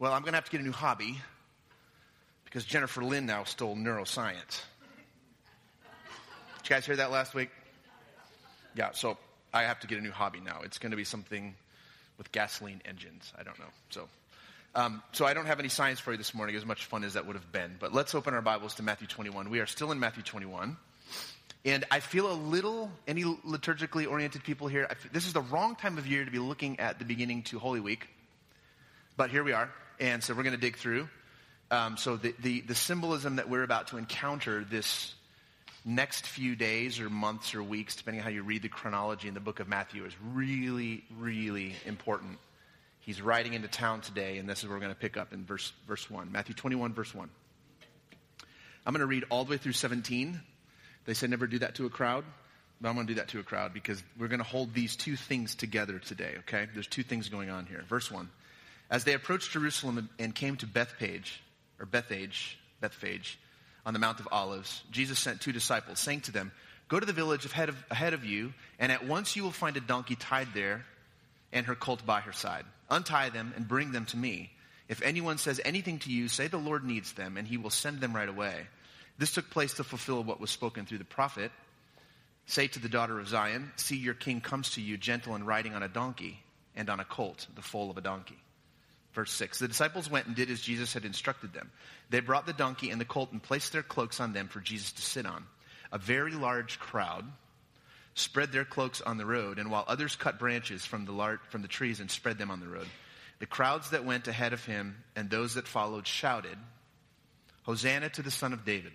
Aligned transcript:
Well, 0.00 0.12
I'm 0.12 0.22
going 0.22 0.32
to 0.32 0.36
have 0.36 0.44
to 0.44 0.52
get 0.52 0.60
a 0.60 0.64
new 0.64 0.70
hobby 0.70 1.18
because 2.44 2.64
Jennifer 2.64 3.02
Lynn 3.02 3.26
now 3.26 3.42
stole 3.42 3.74
neuroscience. 3.74 4.62
Did 6.62 6.70
you 6.70 6.76
guys 6.76 6.86
hear 6.86 6.94
that 6.96 7.10
last 7.10 7.34
week? 7.34 7.50
Yeah, 8.76 8.90
so 8.92 9.18
I 9.52 9.64
have 9.64 9.80
to 9.80 9.88
get 9.88 9.98
a 9.98 10.00
new 10.00 10.12
hobby 10.12 10.38
now. 10.38 10.60
It's 10.62 10.78
going 10.78 10.92
to 10.92 10.96
be 10.96 11.02
something 11.02 11.52
with 12.16 12.30
gasoline 12.30 12.80
engines. 12.84 13.32
I 13.36 13.42
don't 13.42 13.58
know. 13.58 13.64
So, 13.90 14.08
um, 14.76 15.02
so 15.10 15.26
I 15.26 15.34
don't 15.34 15.46
have 15.46 15.58
any 15.58 15.68
science 15.68 15.98
for 15.98 16.12
you 16.12 16.16
this 16.16 16.32
morning, 16.32 16.54
as 16.54 16.64
much 16.64 16.84
fun 16.84 17.02
as 17.02 17.14
that 17.14 17.26
would 17.26 17.34
have 17.34 17.50
been. 17.50 17.74
But 17.80 17.92
let's 17.92 18.14
open 18.14 18.34
our 18.34 18.42
Bibles 18.42 18.76
to 18.76 18.84
Matthew 18.84 19.08
21. 19.08 19.50
We 19.50 19.58
are 19.58 19.66
still 19.66 19.90
in 19.90 19.98
Matthew 19.98 20.22
21. 20.22 20.76
And 21.64 21.84
I 21.90 21.98
feel 21.98 22.30
a 22.30 22.34
little, 22.34 22.92
any 23.08 23.24
liturgically 23.24 24.08
oriented 24.08 24.44
people 24.44 24.68
here, 24.68 24.88
this 25.12 25.26
is 25.26 25.32
the 25.32 25.42
wrong 25.42 25.74
time 25.74 25.98
of 25.98 26.06
year 26.06 26.24
to 26.24 26.30
be 26.30 26.38
looking 26.38 26.78
at 26.78 27.00
the 27.00 27.04
beginning 27.04 27.42
to 27.44 27.58
Holy 27.58 27.80
Week. 27.80 28.06
But 29.16 29.30
here 29.30 29.42
we 29.42 29.50
are. 29.50 29.72
And 30.00 30.22
so 30.22 30.34
we're 30.34 30.44
going 30.44 30.54
to 30.54 30.60
dig 30.60 30.76
through. 30.76 31.08
Um, 31.70 31.96
so 31.96 32.16
the, 32.16 32.34
the, 32.40 32.60
the 32.62 32.74
symbolism 32.74 33.36
that 33.36 33.48
we're 33.48 33.62
about 33.62 33.88
to 33.88 33.98
encounter 33.98 34.64
this 34.64 35.14
next 35.84 36.26
few 36.26 36.56
days 36.56 37.00
or 37.00 37.10
months 37.10 37.54
or 37.54 37.62
weeks, 37.62 37.96
depending 37.96 38.20
on 38.20 38.24
how 38.24 38.30
you 38.30 38.42
read 38.42 38.62
the 38.62 38.68
chronology 38.68 39.28
in 39.28 39.34
the 39.34 39.40
book 39.40 39.60
of 39.60 39.68
Matthew, 39.68 40.04
is 40.04 40.14
really, 40.32 41.04
really 41.18 41.74
important. 41.84 42.38
He's 43.00 43.20
riding 43.20 43.54
into 43.54 43.68
town 43.68 44.02
today, 44.02 44.38
and 44.38 44.48
this 44.48 44.58
is 44.58 44.64
where 44.66 44.76
we're 44.76 44.82
going 44.82 44.94
to 44.94 45.00
pick 45.00 45.16
up 45.16 45.32
in 45.32 45.44
verse, 45.44 45.72
verse 45.86 46.10
1. 46.10 46.30
Matthew 46.30 46.54
21, 46.54 46.94
verse 46.94 47.14
1. 47.14 47.28
I'm 48.86 48.92
going 48.92 49.00
to 49.00 49.06
read 49.06 49.24
all 49.30 49.44
the 49.44 49.50
way 49.50 49.56
through 49.56 49.72
17. 49.72 50.40
They 51.04 51.14
said 51.14 51.30
never 51.30 51.46
do 51.46 51.58
that 51.60 51.74
to 51.76 51.86
a 51.86 51.90
crowd, 51.90 52.24
but 52.80 52.88
I'm 52.88 52.94
going 52.94 53.06
to 53.06 53.14
do 53.14 53.18
that 53.18 53.28
to 53.28 53.40
a 53.40 53.42
crowd 53.42 53.72
because 53.74 54.02
we're 54.18 54.28
going 54.28 54.40
to 54.40 54.44
hold 54.44 54.74
these 54.74 54.94
two 54.94 55.16
things 55.16 55.54
together 55.54 55.98
today, 55.98 56.34
okay? 56.40 56.66
There's 56.72 56.86
two 56.86 57.02
things 57.02 57.28
going 57.28 57.50
on 57.50 57.66
here. 57.66 57.82
Verse 57.88 58.10
1. 58.10 58.28
As 58.90 59.04
they 59.04 59.14
approached 59.14 59.50
Jerusalem 59.50 60.08
and 60.18 60.34
came 60.34 60.56
to 60.56 60.66
Bethpage, 60.66 61.38
or 61.78 61.86
Bethage, 61.86 62.56
Bethphage, 62.80 63.38
on 63.84 63.92
the 63.92 63.98
Mount 63.98 64.20
of 64.20 64.28
Olives, 64.32 64.82
Jesus 64.90 65.18
sent 65.18 65.40
two 65.40 65.52
disciples, 65.52 65.98
saying 65.98 66.22
to 66.22 66.32
them, 66.32 66.52
Go 66.88 66.98
to 66.98 67.06
the 67.06 67.12
village 67.12 67.44
ahead 67.44 67.68
of, 67.68 67.76
ahead 67.90 68.14
of 68.14 68.24
you, 68.24 68.54
and 68.78 68.90
at 68.90 69.06
once 69.06 69.36
you 69.36 69.42
will 69.42 69.50
find 69.50 69.76
a 69.76 69.80
donkey 69.80 70.14
tied 70.14 70.48
there 70.54 70.84
and 71.52 71.66
her 71.66 71.74
colt 71.74 72.04
by 72.06 72.20
her 72.20 72.32
side. 72.32 72.64
Untie 72.90 73.28
them 73.28 73.52
and 73.56 73.68
bring 73.68 73.92
them 73.92 74.06
to 74.06 74.16
me. 74.16 74.50
If 74.88 75.02
anyone 75.02 75.36
says 75.36 75.60
anything 75.64 75.98
to 76.00 76.12
you, 76.12 76.28
say 76.28 76.48
the 76.48 76.56
Lord 76.56 76.84
needs 76.84 77.12
them, 77.12 77.36
and 77.36 77.46
he 77.46 77.58
will 77.58 77.70
send 77.70 78.00
them 78.00 78.16
right 78.16 78.28
away. 78.28 78.66
This 79.18 79.32
took 79.32 79.50
place 79.50 79.74
to 79.74 79.84
fulfill 79.84 80.24
what 80.24 80.40
was 80.40 80.50
spoken 80.50 80.86
through 80.86 80.98
the 80.98 81.04
prophet. 81.04 81.52
Say 82.46 82.68
to 82.68 82.78
the 82.78 82.88
daughter 82.88 83.18
of 83.20 83.28
Zion, 83.28 83.72
See, 83.76 83.96
your 83.96 84.14
king 84.14 84.40
comes 84.40 84.70
to 84.72 84.80
you, 84.80 84.96
gentle 84.96 85.34
and 85.34 85.46
riding 85.46 85.74
on 85.74 85.82
a 85.82 85.88
donkey, 85.88 86.42
and 86.74 86.88
on 86.88 87.00
a 87.00 87.04
colt, 87.04 87.46
the 87.54 87.62
foal 87.62 87.90
of 87.90 87.98
a 87.98 88.00
donkey. 88.00 88.38
Verse 89.14 89.32
6 89.32 89.58
The 89.58 89.68
disciples 89.68 90.10
went 90.10 90.26
and 90.26 90.36
did 90.36 90.50
as 90.50 90.60
Jesus 90.60 90.92
had 90.92 91.04
instructed 91.04 91.52
them. 91.52 91.70
They 92.10 92.20
brought 92.20 92.46
the 92.46 92.52
donkey 92.52 92.90
and 92.90 93.00
the 93.00 93.04
colt 93.04 93.32
and 93.32 93.42
placed 93.42 93.72
their 93.72 93.82
cloaks 93.82 94.20
on 94.20 94.32
them 94.32 94.48
for 94.48 94.60
Jesus 94.60 94.92
to 94.92 95.02
sit 95.02 95.26
on. 95.26 95.44
A 95.92 95.98
very 95.98 96.32
large 96.32 96.78
crowd 96.78 97.24
spread 98.14 98.52
their 98.52 98.64
cloaks 98.64 99.00
on 99.00 99.16
the 99.16 99.26
road, 99.26 99.58
and 99.58 99.70
while 99.70 99.84
others 99.86 100.16
cut 100.16 100.38
branches 100.38 100.84
from 100.84 101.04
the, 101.04 101.12
lar- 101.12 101.40
from 101.50 101.62
the 101.62 101.68
trees 101.68 102.00
and 102.00 102.10
spread 102.10 102.36
them 102.36 102.50
on 102.50 102.60
the 102.60 102.68
road, 102.68 102.86
the 103.38 103.46
crowds 103.46 103.90
that 103.90 104.04
went 104.04 104.26
ahead 104.26 104.52
of 104.52 104.64
him 104.64 104.96
and 105.14 105.30
those 105.30 105.54
that 105.54 105.68
followed 105.68 106.06
shouted, 106.06 106.58
Hosanna 107.62 108.08
to 108.10 108.22
the 108.22 108.30
Son 108.30 108.52
of 108.52 108.64
David. 108.64 108.92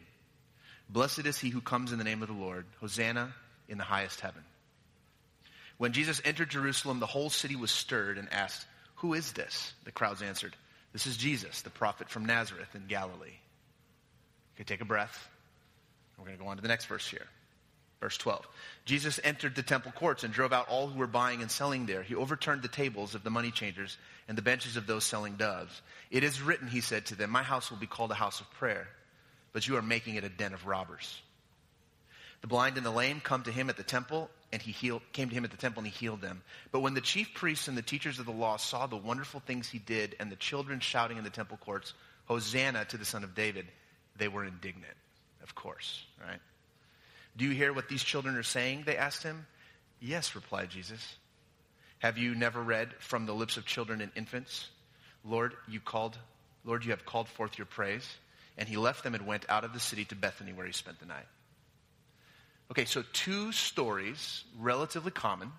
Blessed 0.89 1.25
is 1.25 1.39
he 1.39 1.49
who 1.49 1.61
comes 1.61 1.91
in 1.91 1.97
the 1.97 2.03
name 2.03 2.21
of 2.21 2.27
the 2.27 2.33
Lord. 2.33 2.65
Hosanna 2.81 3.33
in 3.69 3.77
the 3.77 3.83
highest 3.83 4.19
heaven. 4.19 4.43
When 5.77 5.93
Jesus 5.93 6.21
entered 6.25 6.49
Jerusalem, 6.49 6.99
the 6.99 7.05
whole 7.05 7.29
city 7.29 7.55
was 7.55 7.71
stirred 7.71 8.17
and 8.17 8.31
asked, 8.31 8.65
Who 9.03 9.13
is 9.13 9.33
this? 9.33 9.73
The 9.83 9.91
crowds 9.91 10.23
answered, 10.23 10.55
This 10.91 11.05
is 11.05 11.15
Jesus, 11.15 11.61
the 11.61 11.69
prophet 11.69 12.09
from 12.09 12.25
Nazareth 12.25 12.73
in 12.73 12.87
Galilee. 12.87 13.37
Okay, 14.55 14.63
take 14.63 14.81
a 14.81 14.85
breath. 14.85 15.29
We're 16.17 16.25
going 16.25 16.37
to 16.37 16.43
go 16.43 16.49
on 16.49 16.55
to 16.55 16.63
the 16.63 16.67
next 16.67 16.85
verse 16.85 17.07
here. 17.07 17.27
Verse 18.01 18.17
12. 18.17 18.47
Jesus 18.85 19.19
entered 19.23 19.55
the 19.55 19.63
temple 19.63 19.91
courts 19.91 20.23
and 20.23 20.33
drove 20.33 20.51
out 20.51 20.69
all 20.69 20.87
who 20.87 20.97
were 20.97 21.05
buying 21.05 21.41
and 21.41 21.51
selling 21.51 21.85
there. 21.85 22.01
He 22.01 22.15
overturned 22.15 22.63
the 22.63 22.67
tables 22.67 23.13
of 23.13 23.23
the 23.23 23.29
money 23.29 23.51
changers 23.51 23.97
and 24.27 24.35
the 24.35 24.41
benches 24.41 24.77
of 24.77 24.87
those 24.87 25.03
selling 25.03 25.35
doves. 25.35 25.81
It 26.09 26.23
is 26.23 26.41
written, 26.41 26.67
he 26.67 26.81
said 26.81 27.05
to 27.07 27.15
them, 27.15 27.29
My 27.29 27.43
house 27.43 27.69
will 27.69 27.77
be 27.77 27.87
called 27.87 28.11
a 28.11 28.15
house 28.15 28.41
of 28.41 28.49
prayer 28.53 28.87
but 29.53 29.67
you 29.67 29.77
are 29.77 29.81
making 29.81 30.15
it 30.15 30.23
a 30.23 30.29
den 30.29 30.53
of 30.53 30.65
robbers. 30.65 31.21
The 32.41 32.47
blind 32.47 32.75
and 32.75 32.85
the 32.85 32.91
lame 32.91 33.21
come 33.21 33.43
to 33.43 33.51
him 33.51 33.69
at 33.69 33.77
the 33.77 33.83
temple, 33.83 34.29
and 34.53 34.61
he 34.61 34.71
healed, 34.71 35.01
came 35.11 35.29
to 35.29 35.35
him 35.35 35.43
at 35.43 35.51
the 35.51 35.57
temple 35.57 35.83
and 35.83 35.91
he 35.91 35.97
healed 36.05 36.21
them. 36.21 36.43
But 36.71 36.81
when 36.81 36.93
the 36.93 37.01
chief 37.01 37.33
priests 37.33 37.67
and 37.67 37.75
the 37.75 37.81
teachers 37.81 38.19
of 38.19 38.27
the 38.27 38.31
law 38.31 38.57
saw 38.57 38.85
the 38.85 38.95
wonderful 38.95 39.39
things 39.39 39.67
he 39.67 39.79
did 39.79 40.15
and 40.19 40.31
the 40.31 40.35
children 40.35 40.79
shouting 40.79 41.17
in 41.17 41.23
the 41.23 41.31
temple 41.31 41.57
courts, 41.57 41.93
Hosanna 42.25 42.85
to 42.85 42.97
the 42.97 43.03
Son 43.03 43.23
of 43.23 43.33
David, 43.33 43.65
they 44.15 44.27
were 44.27 44.45
indignant, 44.45 44.93
of 45.41 45.55
course, 45.55 46.05
right? 46.21 46.39
Do 47.35 47.45
you 47.45 47.51
hear 47.51 47.73
what 47.73 47.89
these 47.89 48.03
children 48.03 48.35
are 48.35 48.43
saying? 48.43 48.83
They 48.85 48.95
asked 48.95 49.23
him. 49.23 49.47
Yes, 49.99 50.35
replied 50.35 50.69
Jesus. 50.69 51.15
Have 51.97 52.19
you 52.19 52.35
never 52.35 52.61
read 52.61 52.93
from 52.99 53.25
the 53.25 53.33
lips 53.33 53.57
of 53.57 53.65
children 53.65 54.01
and 54.01 54.11
infants? 54.15 54.69
Lord, 55.25 55.55
you 55.67 55.79
called, 55.79 56.15
Lord, 56.63 56.85
you 56.85 56.91
have 56.91 57.05
called 57.05 57.27
forth 57.27 57.57
your 57.57 57.65
praise. 57.65 58.07
And 58.55 58.69
he 58.69 58.77
left 58.77 59.03
them 59.03 59.15
and 59.15 59.25
went 59.25 59.49
out 59.49 59.63
of 59.63 59.73
the 59.73 59.79
city 59.79 60.05
to 60.05 60.15
Bethany 60.15 60.53
where 60.53 60.67
he 60.67 60.73
spent 60.73 60.99
the 60.99 61.07
night. 61.07 61.25
Okay, 62.71 62.85
so 62.85 63.03
two 63.13 63.51
stories, 63.51 64.45
relatively 64.57 65.11
common 65.11 65.51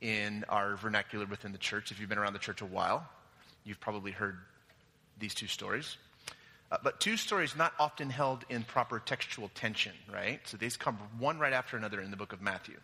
in 0.00 0.44
our 0.48 0.76
vernacular 0.76 1.26
within 1.26 1.52
the 1.52 1.58
church. 1.58 1.90
If 1.90 2.00
you've 2.00 2.08
been 2.08 2.18
around 2.18 2.32
the 2.32 2.38
church 2.38 2.62
a 2.62 2.66
while, 2.66 3.06
you've 3.64 3.80
probably 3.80 4.12
heard 4.12 4.38
these 5.18 5.34
two 5.34 5.48
stories. 5.48 5.96
Uh, 6.70 6.78
but 6.82 7.00
two 7.00 7.16
stories 7.16 7.56
not 7.56 7.72
often 7.78 8.08
held 8.08 8.44
in 8.48 8.62
proper 8.62 9.00
textual 9.00 9.50
tension, 9.54 9.92
right? 10.12 10.40
So 10.44 10.56
these 10.56 10.76
come 10.76 10.96
one 11.18 11.38
right 11.38 11.52
after 11.52 11.76
another 11.76 12.00
in 12.00 12.10
the 12.10 12.16
book 12.16 12.32
of 12.32 12.40
Matthew. 12.40 12.76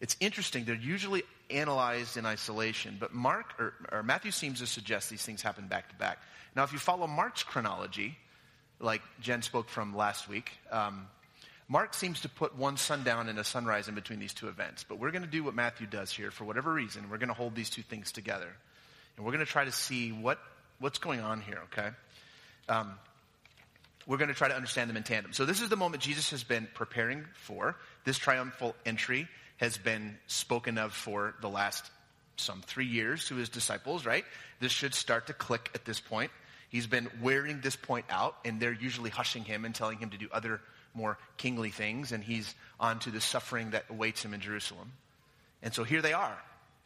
It's 0.00 0.16
interesting, 0.20 0.64
they're 0.64 0.74
usually 0.74 1.24
analyzed 1.50 2.16
in 2.16 2.24
isolation, 2.24 2.96
but 3.00 3.12
Mark 3.12 3.54
or, 3.58 3.74
or 3.90 4.02
Matthew 4.02 4.30
seems 4.30 4.60
to 4.60 4.66
suggest 4.66 5.10
these 5.10 5.22
things 5.22 5.42
happen 5.42 5.66
back 5.66 5.88
to 5.90 5.94
back. 5.96 6.18
Now, 6.54 6.64
if 6.64 6.72
you 6.72 6.78
follow 6.78 7.06
Mark's 7.06 7.42
chronology, 7.42 8.16
like 8.80 9.02
Jen 9.20 9.42
spoke 9.42 9.68
from 9.68 9.96
last 9.96 10.28
week. 10.28 10.52
Um, 10.70 11.08
Mark 11.68 11.92
seems 11.92 12.22
to 12.22 12.30
put 12.30 12.56
one 12.56 12.78
sundown 12.78 13.28
and 13.28 13.38
a 13.38 13.44
sunrise 13.44 13.88
in 13.88 13.94
between 13.94 14.18
these 14.18 14.32
two 14.32 14.48
events, 14.48 14.84
but 14.88 14.98
we're 14.98 15.10
going 15.10 15.22
to 15.22 15.28
do 15.28 15.44
what 15.44 15.54
Matthew 15.54 15.86
does 15.86 16.10
here 16.10 16.30
for 16.30 16.44
whatever 16.44 16.72
reason. 16.72 17.10
We're 17.10 17.18
going 17.18 17.28
to 17.28 17.34
hold 17.34 17.54
these 17.54 17.68
two 17.68 17.82
things 17.82 18.10
together, 18.10 18.48
and 19.16 19.26
we're 19.26 19.32
going 19.32 19.44
to 19.44 19.50
try 19.50 19.66
to 19.66 19.72
see 19.72 20.10
what, 20.10 20.38
what's 20.78 20.98
going 20.98 21.20
on 21.20 21.42
here, 21.42 21.60
okay? 21.64 21.90
Um, 22.70 22.94
we're 24.06 24.16
going 24.16 24.28
to 24.28 24.34
try 24.34 24.48
to 24.48 24.56
understand 24.56 24.88
them 24.88 24.96
in 24.96 25.02
tandem. 25.02 25.34
So, 25.34 25.44
this 25.44 25.60
is 25.60 25.68
the 25.68 25.76
moment 25.76 26.02
Jesus 26.02 26.30
has 26.30 26.42
been 26.42 26.66
preparing 26.72 27.26
for. 27.34 27.76
This 28.04 28.16
triumphal 28.16 28.74
entry 28.86 29.28
has 29.58 29.76
been 29.76 30.16
spoken 30.26 30.78
of 30.78 30.94
for 30.94 31.34
the 31.42 31.50
last 31.50 31.90
some 32.36 32.62
three 32.62 32.86
years 32.86 33.26
to 33.26 33.34
his 33.34 33.50
disciples, 33.50 34.06
right? 34.06 34.24
This 34.60 34.72
should 34.72 34.94
start 34.94 35.26
to 35.26 35.34
click 35.34 35.70
at 35.74 35.84
this 35.84 36.00
point. 36.00 36.30
He's 36.70 36.86
been 36.86 37.08
wearing 37.20 37.60
this 37.60 37.76
point 37.76 38.06
out, 38.08 38.36
and 38.44 38.58
they're 38.58 38.72
usually 38.72 39.10
hushing 39.10 39.44
him 39.44 39.66
and 39.66 39.74
telling 39.74 39.98
him 39.98 40.10
to 40.10 40.18
do 40.18 40.28
other 40.32 40.60
more 40.94 41.18
kingly 41.36 41.70
things, 41.70 42.12
and 42.12 42.22
he's 42.22 42.54
on 42.80 42.98
to 43.00 43.10
the 43.10 43.20
suffering 43.20 43.70
that 43.70 43.84
awaits 43.90 44.24
him 44.24 44.34
in 44.34 44.40
Jerusalem. 44.40 44.92
And 45.62 45.74
so 45.74 45.84
here 45.84 46.02
they 46.02 46.12
are, 46.12 46.38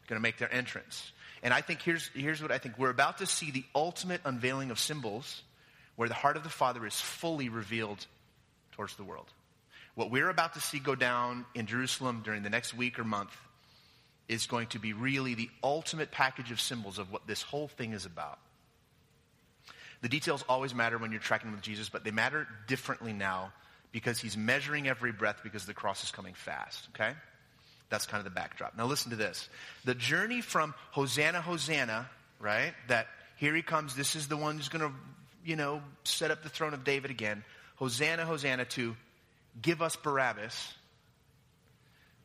going 0.07 0.19
to 0.19 0.23
make 0.23 0.37
their 0.37 0.53
entrance. 0.53 1.11
And 1.41 1.53
I 1.53 1.61
think 1.61 1.81
here's, 1.81 2.09
here's 2.13 2.41
what 2.41 2.51
I 2.51 2.57
think. 2.57 2.77
We're 2.77 2.89
about 2.89 3.19
to 3.19 3.25
see 3.25 3.51
the 3.51 3.65
ultimate 3.75 4.21
unveiling 4.25 4.71
of 4.71 4.79
symbols 4.79 5.43
where 5.95 6.07
the 6.07 6.15
heart 6.15 6.37
of 6.37 6.43
the 6.43 6.49
Father 6.49 6.85
is 6.85 6.99
fully 6.99 7.49
revealed 7.49 8.05
towards 8.71 8.95
the 8.95 9.03
world. 9.03 9.27
What 9.95 10.09
we're 10.09 10.29
about 10.29 10.53
to 10.55 10.61
see 10.61 10.79
go 10.79 10.95
down 10.95 11.45
in 11.53 11.67
Jerusalem 11.67 12.21
during 12.23 12.41
the 12.41 12.49
next 12.49 12.73
week 12.73 12.97
or 12.97 13.03
month 13.03 13.35
is 14.27 14.47
going 14.47 14.67
to 14.67 14.79
be 14.79 14.93
really 14.93 15.35
the 15.35 15.49
ultimate 15.63 16.09
package 16.09 16.49
of 16.51 16.59
symbols 16.59 16.97
of 16.97 17.11
what 17.11 17.27
this 17.27 17.41
whole 17.41 17.67
thing 17.67 17.93
is 17.93 18.05
about. 18.05 18.39
The 20.01 20.09
details 20.09 20.43
always 20.49 20.73
matter 20.73 20.97
when 20.97 21.11
you're 21.11 21.21
tracking 21.21 21.51
with 21.51 21.61
Jesus, 21.61 21.89
but 21.89 22.03
they 22.03 22.11
matter 22.11 22.47
differently 22.67 23.13
now 23.13 23.53
because 23.93 24.19
he's 24.19 24.35
measuring 24.35 24.89
every 24.89 25.13
breath 25.13 25.37
because 25.43 25.65
the 25.65 25.73
cross 25.73 26.03
is 26.03 26.11
coming 26.11 26.33
fast, 26.33 26.89
okay? 26.93 27.13
That's 27.89 28.07
kind 28.07 28.19
of 28.19 28.25
the 28.25 28.35
backdrop. 28.35 28.75
Now 28.75 28.87
listen 28.87 29.11
to 29.11 29.15
this. 29.15 29.47
The 29.85 29.93
journey 29.93 30.41
from 30.41 30.73
Hosanna, 30.91 31.39
Hosanna, 31.39 32.09
right? 32.39 32.73
That 32.87 33.07
here 33.37 33.55
he 33.55 33.61
comes, 33.61 33.95
this 33.95 34.15
is 34.15 34.27
the 34.27 34.35
one 34.35 34.57
who's 34.57 34.67
going 34.67 34.81
to, 34.81 34.91
you 35.45 35.55
know, 35.55 35.81
set 36.03 36.31
up 36.31 36.41
the 36.41 36.49
throne 36.49 36.73
of 36.73 36.83
David 36.83 37.11
again. 37.11 37.45
Hosanna, 37.75 38.25
Hosanna 38.25 38.65
to 38.65 38.95
give 39.61 39.81
us 39.81 39.95
Barabbas 39.95 40.73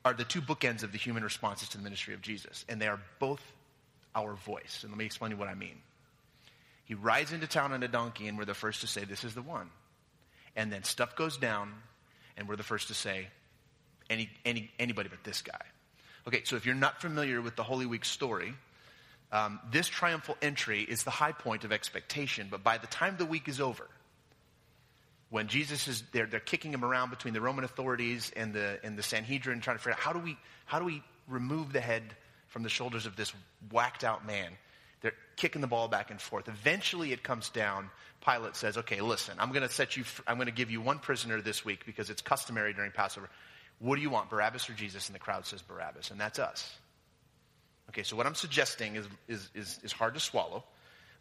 are 0.06 0.14
the 0.14 0.24
two 0.24 0.40
bookends 0.40 0.82
of 0.82 0.92
the 0.92 0.98
human 0.98 1.22
responses 1.22 1.68
to 1.70 1.76
the 1.76 1.84
ministry 1.84 2.14
of 2.14 2.22
Jesus. 2.22 2.64
And 2.66 2.80
they 2.80 2.88
are 2.88 3.00
both 3.18 3.42
our 4.14 4.34
voice. 4.34 4.80
And 4.82 4.90
let 4.90 4.98
me 4.98 5.04
explain 5.04 5.32
to 5.32 5.36
you 5.36 5.40
what 5.40 5.48
I 5.48 5.54
mean. 5.54 5.76
He 6.86 6.94
rides 6.94 7.32
into 7.32 7.46
town 7.46 7.72
on 7.72 7.82
a 7.82 7.88
donkey, 7.88 8.26
and 8.26 8.38
we're 8.38 8.46
the 8.46 8.54
first 8.54 8.80
to 8.80 8.86
say, 8.86 9.04
This 9.04 9.22
is 9.22 9.34
the 9.34 9.42
one. 9.42 9.68
And 10.58 10.72
then 10.72 10.82
stuff 10.82 11.14
goes 11.14 11.36
down, 11.36 11.72
and 12.36 12.48
we're 12.48 12.56
the 12.56 12.64
first 12.64 12.88
to 12.88 12.94
say, 12.94 13.28
any, 14.10 14.28
any, 14.44 14.70
Anybody 14.80 15.08
but 15.08 15.22
this 15.22 15.40
guy. 15.40 15.62
Okay, 16.26 16.42
so 16.44 16.56
if 16.56 16.66
you're 16.66 16.74
not 16.74 17.00
familiar 17.00 17.40
with 17.40 17.54
the 17.54 17.62
Holy 17.62 17.86
Week 17.86 18.04
story, 18.04 18.52
um, 19.30 19.60
this 19.70 19.86
triumphal 19.86 20.36
entry 20.42 20.82
is 20.82 21.04
the 21.04 21.10
high 21.10 21.30
point 21.30 21.62
of 21.62 21.70
expectation, 21.70 22.48
but 22.50 22.64
by 22.64 22.76
the 22.76 22.88
time 22.88 23.14
the 23.18 23.24
week 23.24 23.46
is 23.46 23.60
over, 23.60 23.86
when 25.30 25.46
Jesus 25.46 25.86
is 25.86 26.02
they're, 26.10 26.26
they're 26.26 26.40
kicking 26.40 26.72
him 26.72 26.84
around 26.84 27.10
between 27.10 27.34
the 27.34 27.40
Roman 27.40 27.62
authorities 27.62 28.32
and 28.34 28.52
the, 28.52 28.80
and 28.82 28.98
the 28.98 29.02
Sanhedrin, 29.02 29.60
trying 29.60 29.76
to 29.76 29.82
figure 29.82 29.92
out 29.92 30.00
how 30.00 30.12
do 30.12 30.18
we, 30.18 30.36
how 30.66 30.80
do 30.80 30.84
we 30.84 31.04
remove 31.28 31.72
the 31.72 31.80
head 31.80 32.02
from 32.48 32.64
the 32.64 32.68
shoulders 32.68 33.06
of 33.06 33.14
this 33.14 33.32
whacked 33.70 34.02
out 34.02 34.26
man? 34.26 34.50
They're 35.02 35.14
kicking 35.36 35.60
the 35.60 35.68
ball 35.68 35.86
back 35.86 36.10
and 36.10 36.20
forth. 36.20 36.48
Eventually 36.48 37.12
it 37.12 37.22
comes 37.22 37.48
down. 37.50 37.90
Pilate 38.24 38.56
says, 38.56 38.76
okay, 38.78 39.00
listen, 39.00 39.34
I'm 39.38 39.50
going 39.50 39.66
to 39.66 39.72
set 39.72 39.96
you, 39.96 40.04
I'm 40.26 40.36
going 40.36 40.46
to 40.46 40.52
give 40.52 40.70
you 40.70 40.80
one 40.80 40.98
prisoner 40.98 41.40
this 41.40 41.64
week 41.64 41.86
because 41.86 42.10
it's 42.10 42.22
customary 42.22 42.72
during 42.72 42.90
Passover. 42.90 43.28
What 43.78 43.96
do 43.96 44.02
you 44.02 44.10
want, 44.10 44.28
Barabbas 44.28 44.68
or 44.68 44.72
Jesus? 44.72 45.08
And 45.08 45.14
the 45.14 45.20
crowd 45.20 45.46
says 45.46 45.62
Barabbas, 45.62 46.10
and 46.10 46.20
that's 46.20 46.38
us. 46.38 46.76
Okay, 47.90 48.02
so 48.02 48.16
what 48.16 48.26
I'm 48.26 48.34
suggesting 48.34 48.96
is, 48.96 49.06
is, 49.28 49.48
is, 49.54 49.80
is 49.82 49.92
hard 49.92 50.14
to 50.14 50.20
swallow. 50.20 50.64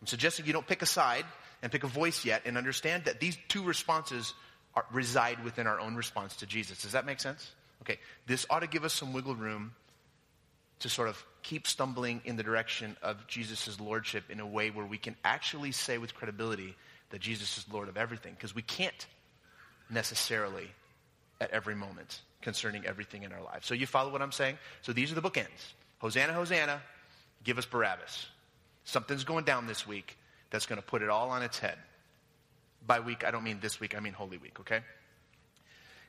I'm 0.01 0.07
suggesting 0.07 0.45
you 0.45 0.53
don't 0.53 0.67
pick 0.67 0.81
a 0.81 0.88
side 0.88 1.25
and 1.61 1.71
pick 1.71 1.83
a 1.83 1.88
voice 1.88 2.25
yet 2.25 2.44
and 2.45 2.57
understand 2.57 3.05
that 3.05 3.19
these 3.19 3.38
two 3.47 3.63
responses 3.63 4.33
are, 4.75 4.85
reside 4.91 5.43
within 5.43 5.67
our 5.67 5.79
own 5.79 5.95
response 5.95 6.35
to 6.38 6.45
Jesus. 6.45 6.81
Does 6.81 6.91
that 6.91 7.05
make 7.05 7.19
sense? 7.19 7.51
Okay, 7.83 8.00
this 8.25 8.45
ought 8.50 8.59
to 8.59 8.67
give 8.67 8.83
us 8.83 8.93
some 8.93 9.13
wiggle 9.13 9.35
room 9.35 9.73
to 10.79 10.89
sort 10.89 11.09
of 11.09 11.24
keep 11.44 11.68
stumbling 11.68 12.21
in 12.25 12.35
the 12.35 12.44
direction 12.44 12.95
of 13.01 13.25
Jesus' 13.27 13.79
lordship 13.79 14.29
in 14.29 14.39
a 14.39 14.45
way 14.45 14.69
where 14.69 14.85
we 14.85 14.97
can 14.97 15.15
actually 15.24 15.71
say 15.71 15.97
with 15.97 16.13
credibility 16.13 16.75
that 17.09 17.21
Jesus 17.21 17.57
is 17.57 17.65
Lord 17.71 17.88
of 17.88 17.97
everything, 17.97 18.33
because 18.33 18.53
we 18.53 18.62
can't 18.62 19.06
necessarily 19.89 20.69
at 21.39 21.51
every 21.51 21.75
moment 21.75 22.21
concerning 22.41 22.85
everything 22.85 23.24
in 23.24 23.31
our 23.31 23.41
lives. 23.41 23.65
So 23.65 23.74
you 23.74 23.88
follow 23.88 24.12
what 24.12 24.21
I'm 24.21 24.31
saying? 24.31 24.57
So 24.81 24.94
these 24.94 25.12
are 25.12 25.15
the 25.15 25.21
bookends. 25.21 25.74
Hosanna, 26.00 26.33
Hosanna, 26.33 26.81
give 27.44 27.57
us 27.57 27.65
Barabbas. 27.65 28.27
Something's 28.83 29.24
going 29.24 29.45
down 29.45 29.68
this 29.68 29.88
week 29.88 30.18
that's 30.50 30.65
going 30.65 30.79
to 30.79 30.85
put 30.85 31.01
it 31.01 31.09
all 31.09 31.29
on 31.29 31.44
its 31.44 31.59
head. 31.59 31.77
By 32.85 33.00
week, 33.00 33.25
I 33.25 33.31
don't 33.31 33.44
mean 33.44 33.59
this 33.62 33.79
week, 33.79 33.95
I 33.95 34.00
mean 34.00 34.13
Holy 34.13 34.38
Week, 34.38 34.59
okay? 34.59 34.81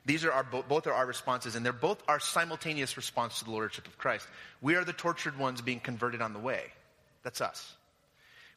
These 0.09 0.25
are 0.25 0.31
our, 0.31 0.43
both 0.43 0.87
are 0.87 0.93
our 0.93 1.05
responses, 1.05 1.53
and 1.53 1.63
they're 1.63 1.71
both 1.71 2.01
our 2.07 2.19
simultaneous 2.19 2.97
response 2.97 3.37
to 3.37 3.45
the 3.45 3.51
Lordship 3.51 3.85
of 3.85 3.95
Christ. 3.99 4.27
We 4.59 4.73
are 4.73 4.83
the 4.83 4.91
tortured 4.91 5.37
ones 5.37 5.61
being 5.61 5.79
converted 5.79 6.19
on 6.19 6.33
the 6.33 6.39
way. 6.39 6.63
That's 7.21 7.41
us. 7.41 7.75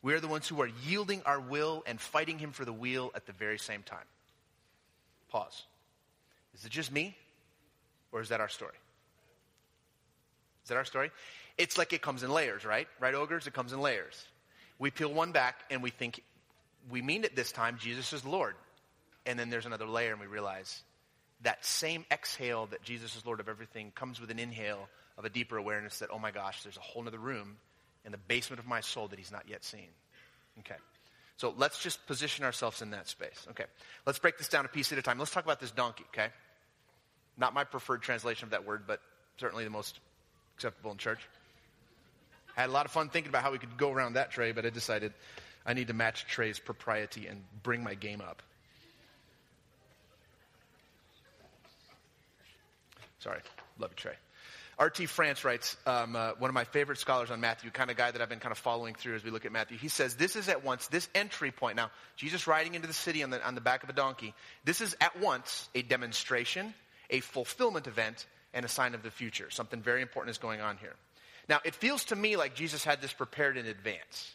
We 0.01 0.15
are 0.15 0.21
the 0.21 0.29
ones 0.29 0.49
who 0.49 0.63
are 0.63 0.71
yielding 0.87 1.21
our 1.27 1.39
will 1.39 1.83
and 1.87 2.01
fighting 2.01 2.39
Him 2.39 2.53
for 2.53 2.65
the 2.65 2.73
wheel 2.73 3.13
at 3.15 3.27
the 3.27 3.35
very 3.35 3.59
same 3.59 3.83
time. 3.83 4.07
Pause. 5.29 5.65
Is 6.55 6.65
it 6.65 6.71
just 6.71 6.91
me, 6.91 7.15
or 8.13 8.23
is 8.23 8.31
that 8.31 8.41
our 8.41 8.49
story? 8.49 8.79
Is 10.63 10.71
that 10.71 10.79
our 10.79 10.87
story? 10.87 11.11
It's 11.59 11.77
like 11.77 11.93
it 11.93 12.01
comes 12.01 12.23
in 12.23 12.31
layers, 12.31 12.65
right? 12.65 12.89
Right, 12.99 13.13
ogres? 13.13 13.47
It 13.47 13.53
comes 13.53 13.75
in 13.75 13.81
layers. 13.83 14.25
We 14.79 14.91
peel 14.91 15.13
one 15.13 15.33
back 15.33 15.57
and 15.71 15.83
we 15.83 15.91
think 15.91 16.23
we 16.89 17.03
mean 17.03 17.25
it 17.25 17.37
this 17.37 17.53
time. 17.53 17.77
Jesus 17.79 18.15
is 18.15 18.25
Lord. 18.25 18.55
And 19.27 19.39
then 19.39 19.51
there's 19.51 19.67
another 19.67 19.87
layer 19.87 20.13
and 20.13 20.21
we 20.21 20.27
realize 20.27 20.83
that 21.43 21.65
same 21.65 22.05
exhale 22.11 22.67
that 22.67 22.83
Jesus 22.83 23.17
is 23.17 23.27
Lord 23.27 23.41
of 23.41 23.49
everything 23.49 23.93
comes 23.95 24.21
with 24.21 24.31
an 24.31 24.39
inhale 24.39 24.89
of 25.19 25.25
a 25.25 25.31
deeper 25.31 25.57
awareness 25.57 25.99
that, 25.99 26.11
oh 26.13 26.19
my 26.19 26.31
gosh, 26.31 26.63
there's 26.63 26.77
a 26.77 26.81
whole 26.81 27.07
other 27.07 27.19
room 27.19 27.57
in 28.05 28.13
the 28.13 28.19
basement 28.19 28.61
of 28.61 28.67
my 28.67 28.81
soul 28.81 29.09
that 29.09 29.19
he's 29.19 29.33
not 29.33 29.49
yet 29.49 29.65
seen. 29.65 29.89
Okay. 30.61 30.77
So 31.37 31.55
let's 31.57 31.81
just 31.81 32.07
position 32.07 32.45
ourselves 32.45 32.83
in 32.83 32.91
that 32.91 33.09
space. 33.09 33.47
Okay. 33.51 33.65
Let's 34.07 34.19
break 34.19 34.39
this 34.39 34.49
down 34.49 34.65
a 34.65 34.69
piece 34.69 34.93
at 34.93 34.99
a 34.99 35.03
time. 35.03 35.19
Let's 35.19 35.33
talk 35.33 35.45
about 35.45 35.61
this 35.61 35.71
donkey, 35.71 36.05
okay? 36.13 36.29
Not 37.37 37.55
my 37.55 37.65
preferred 37.65 38.03
translation 38.03 38.47
of 38.47 38.51
that 38.51 38.65
word, 38.65 38.85
but 38.87 39.01
certainly 39.39 39.65
the 39.65 39.71
most 39.71 39.99
acceptable 40.57 40.93
in 40.93 40.99
church. 40.99 41.21
I 42.57 42.61
had 42.61 42.71
a 42.71 42.73
lot 42.73 42.87
of 42.87 42.93
fun 42.93 43.09
thinking 43.09 43.31
about 43.31 43.43
how 43.43 43.51
we 43.51 43.59
could 43.59 43.77
go 43.77 43.91
around 43.91 44.15
that 44.15 44.31
tray, 44.31 44.53
but 44.53 44.67
I 44.67 44.71
decided 44.71 45.13
I 45.65 45.73
need 45.73 45.89
to 45.89 45.95
match 45.95 46.27
Trey's 46.27 46.59
propriety 46.59 47.27
and 47.27 47.43
bring 47.63 47.83
my 47.83 47.95
game 47.95 48.21
up. 48.21 48.43
Sorry. 53.23 53.41
Love 53.79 53.93
you, 53.93 53.97
Trey. 53.97 54.15
R.T. 54.79 55.07
France 55.07 55.45
writes, 55.45 55.77
um, 55.87 56.17
uh, 56.17 56.33
one 56.39 56.51
of 56.51 56.55
my 56.55 56.65
favorite 56.65 56.99
scholars 56.99 57.31
on 57.31 57.41
Matthew, 57.41 57.71
kind 57.71 57.89
of 57.89 57.97
guy 57.97 58.11
that 58.11 58.21
I've 58.21 58.29
been 58.29 58.41
kind 58.41 58.51
of 58.51 58.59
following 58.59 58.95
through 58.95 59.15
as 59.15 59.23
we 59.23 59.31
look 59.31 59.45
at 59.45 59.53
Matthew. 59.53 59.79
He 59.79 59.89
says, 59.89 60.17
This 60.17 60.35
is 60.35 60.49
at 60.49 60.65
once, 60.65 60.89
this 60.89 61.09
entry 61.15 61.53
point. 61.53 61.77
Now, 61.77 61.91
Jesus 62.17 62.49
riding 62.49 62.75
into 62.75 62.89
the 62.89 62.95
city 62.95 63.23
on 63.23 63.31
the, 63.31 63.47
on 63.47 63.55
the 63.55 63.61
back 63.61 63.85
of 63.85 63.91
a 63.91 63.93
donkey. 63.93 64.35
This 64.65 64.81
is 64.81 64.97
at 65.01 65.21
once 65.21 65.69
a 65.75 65.83
demonstration, 65.83 66.75
a 67.11 67.21
fulfillment 67.21 67.87
event, 67.87 68.27
and 68.55 68.65
a 68.65 68.69
sign 68.69 68.95
of 68.95 69.05
the 69.05 69.11
future. 69.11 69.51
Something 69.51 69.81
very 69.83 70.03
important 70.03 70.31
is 70.31 70.39
going 70.39 70.61
on 70.61 70.77
here. 70.79 70.95
Now, 71.49 71.61
it 71.65 71.77
feels 71.77 72.07
to 72.07 72.17
me 72.17 72.37
like 72.37 72.57
Jesus 72.57 72.83
had 72.83 73.01
this 73.01 73.13
prepared 73.13 73.57
in 73.57 73.67
advance, 73.67 74.33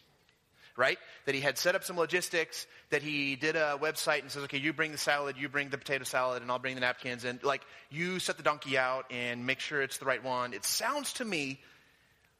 right? 0.77 0.97
That 1.25 1.35
he 1.35 1.41
had 1.41 1.57
set 1.57 1.75
up 1.75 1.83
some 1.83 1.97
logistics, 1.97 2.65
that 2.91 3.01
he 3.01 3.35
did 3.35 3.55
a 3.55 3.77
website 3.81 4.21
and 4.21 4.31
says, 4.31 4.43
okay, 4.43 4.59
you 4.59 4.71
bring 4.71 4.93
the 4.93 4.97
salad, 4.97 5.35
you 5.37 5.49
bring 5.49 5.69
the 5.69 5.77
potato 5.77 6.05
salad, 6.05 6.41
and 6.41 6.49
I'll 6.49 6.59
bring 6.59 6.75
the 6.75 6.81
napkins, 6.81 7.25
and 7.25 7.43
like 7.43 7.63
you 7.89 8.19
set 8.19 8.37
the 8.37 8.43
donkey 8.43 8.77
out 8.77 9.05
and 9.11 9.45
make 9.45 9.59
sure 9.59 9.81
it's 9.81 9.97
the 9.97 10.05
right 10.05 10.23
one. 10.23 10.53
It 10.53 10.63
sounds 10.63 11.13
to 11.13 11.25
me 11.25 11.59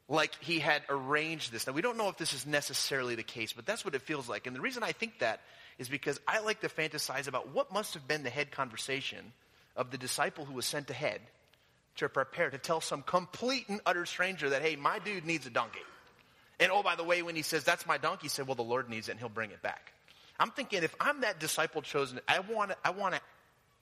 like 0.08 0.34
he 0.40 0.60
had 0.60 0.84
arranged 0.90 1.52
this. 1.52 1.68
Now, 1.68 1.74
we 1.74 1.82
don't 1.82 1.98
know 1.98 2.08
if 2.08 2.18
this 2.18 2.34
is 2.34 2.46
necessarily 2.46 3.16
the 3.16 3.24
case, 3.24 3.52
but 3.52 3.66
that's 3.66 3.84
what 3.84 3.96
it 3.96 4.04
feels 4.04 4.30
like. 4.30 4.48
And 4.48 4.56
the 4.56 4.62
reason 4.62 4.84
I 4.84 4.94
think 4.94 5.20
that 5.20 5.42
is 5.78 5.90
because 5.90 6.20
I 6.28 6.40
like 6.40 6.62
to 6.62 6.70
fantasize 6.70 7.28
about 7.28 7.54
what 7.54 7.74
must 7.74 7.94
have 7.96 8.08
been 8.08 8.24
the 8.24 8.30
head 8.30 8.52
conversation 8.52 9.34
of 9.76 9.92
the 9.92 9.98
disciple 9.98 10.46
who 10.46 10.54
was 10.54 10.66
sent 10.66 10.90
ahead 10.90 11.20
to 11.98 12.08
prepare 12.08 12.50
to 12.50 12.58
tell 12.58 12.80
some 12.80 13.02
complete 13.02 13.68
and 13.68 13.82
utter 13.86 14.06
stranger 14.06 14.52
that, 14.52 14.62
hey, 14.62 14.76
my 14.76 15.00
dude 15.00 15.26
needs 15.26 15.46
a 15.46 15.50
donkey. 15.50 15.80
And 16.60 16.72
oh, 16.72 16.82
by 16.82 16.96
the 16.96 17.04
way, 17.04 17.22
when 17.22 17.36
he 17.36 17.42
says, 17.44 17.64
that's 17.64 17.86
my 17.86 17.98
donkey, 17.98 18.24
he 18.24 18.30
said, 18.30 18.48
well, 18.48 18.56
the 18.56 18.64
Lord 18.64 18.90
needs 18.90 19.10
it 19.10 19.12
and 19.12 19.20
he'll 19.20 19.30
bring 19.30 19.52
it 19.52 19.62
back. 19.62 19.94
I'm 20.40 20.52
thinking 20.52 20.84
if 20.84 20.96
I'm 21.00 21.22
that 21.22 21.40
disciple 21.40 21.82
chosen, 21.82 22.20
I 22.28 22.40
want 22.40 22.72
to, 22.72 22.78
I 22.84 22.92
want 22.92 23.16
to, 23.16 23.22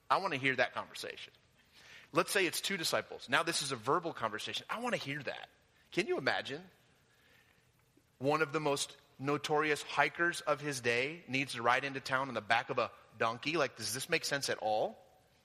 I 0.10 0.18
want 0.18 0.34
to 0.34 0.40
hear 0.40 0.56
that 0.56 0.74
conversation. 0.74 1.34
Let's 2.14 2.32
say 2.32 2.46
it's 2.46 2.62
two 2.62 2.78
disciples. 2.78 3.28
Now 3.30 3.44
this 3.44 3.62
is 3.62 3.72
a 3.72 3.76
verbal 3.76 4.14
conversation. 4.14 4.66
I 4.70 4.80
want 4.80 4.96
to 4.96 5.02
hear 5.02 5.22
that. 5.24 5.50
Can 5.92 6.08
you 6.08 6.18
imagine? 6.18 6.62
One 8.20 8.42
of 8.42 8.54
the 8.54 8.60
most 8.60 8.96
notorious 9.20 9.82
hikers 9.82 10.42
of 10.42 10.62
his 10.62 10.80
day 10.80 11.24
needs 11.28 11.54
to 11.54 11.62
ride 11.62 11.84
into 11.84 12.00
town 12.00 12.28
on 12.28 12.34
the 12.34 12.42
back 12.42 12.70
of 12.70 12.78
a 12.78 12.90
donkey. 13.20 13.58
Like, 13.58 13.78
does 13.78 13.94
this 13.94 14.10
make 14.10 14.26
sense 14.26 14.50
at 14.50 14.58
all? 14.60 14.98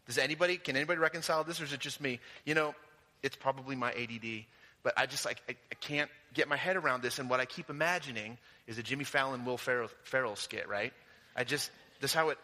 Does 0.07 0.19
anybody, 0.19 0.57
can 0.57 0.77
anybody 0.77 0.99
reconcile 0.99 1.45
this 1.45 1.61
or 1.61 1.65
is 1.65 1.73
it 1.73 1.81
just 1.81 2.01
me? 2.01 2.21
You 2.45 2.55
know, 2.55 2.75
it's 3.23 3.37
probably 3.37 3.77
my 3.77 3.93
ADD, 3.93 4.45
but 4.83 4.95
I 4.97 5.07
just, 5.07 5.25
like, 5.25 5.43
I, 5.49 5.53
I 5.71 5.75
can't 5.75 6.11
get 6.35 6.49
my 6.49 6.57
head 6.57 6.77
around 6.77 7.03
this. 7.03 7.19
And 7.19 7.29
what 7.29 7.41
I 7.41 7.45
keep 7.45 7.71
imagining 7.71 8.39
is 8.67 8.79
a 8.79 8.83
Jimmy 8.83 9.05
Fallon, 9.05 9.45
Will 9.45 9.59
Ferrell, 9.59 9.89
Ferrell 10.05 10.37
skit, 10.37 10.69
right? 10.69 10.93
I 11.37 11.45
just, 11.45 11.71
that's 12.01 12.15
how 12.15 12.31
it, 12.31 12.39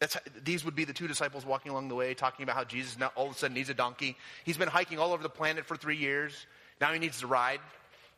that's 0.00 0.14
how, 0.14 0.20
these 0.42 0.64
would 0.64 0.74
be 0.74 0.84
the 0.84 0.92
two 0.92 1.08
disciples 1.08 1.46
walking 1.46 1.72
along 1.72 1.88
the 1.88 1.94
way 1.94 2.14
talking 2.14 2.42
about 2.42 2.56
how 2.56 2.64
Jesus 2.64 2.98
now 2.98 3.10
all 3.14 3.26
of 3.26 3.32
a 3.32 3.38
sudden 3.38 3.54
needs 3.54 3.70
a 3.70 3.74
donkey. 3.74 4.16
He's 4.44 4.58
been 4.58 4.68
hiking 4.68 4.98
all 4.98 5.12
over 5.12 5.22
the 5.22 5.28
planet 5.28 5.66
for 5.66 5.76
three 5.76 5.96
years. 5.96 6.46
Now 6.80 6.92
he 6.92 6.98
needs 6.98 7.20
to 7.20 7.26
ride. 7.26 7.60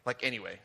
Like, 0.05 0.23
anyway. 0.23 0.59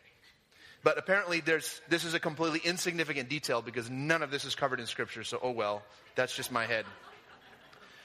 But 0.84 0.98
apparently 0.98 1.42
there's, 1.42 1.82
this 1.90 2.06
is 2.06 2.14
a 2.14 2.20
completely 2.20 2.62
insignificant 2.64 3.30
detail 3.30 3.62
because 3.62 3.90
none 3.90 4.24
of 4.24 4.32
this 4.32 4.46
is 4.46 4.56
covered 4.56 4.80
in 4.80 4.88
scripture. 4.88 5.24
So, 5.24 5.40
oh 5.42 5.52
well, 5.52 5.84
that's 6.16 6.36
just 6.36 6.52
my 6.52 6.66
head. 6.66 6.86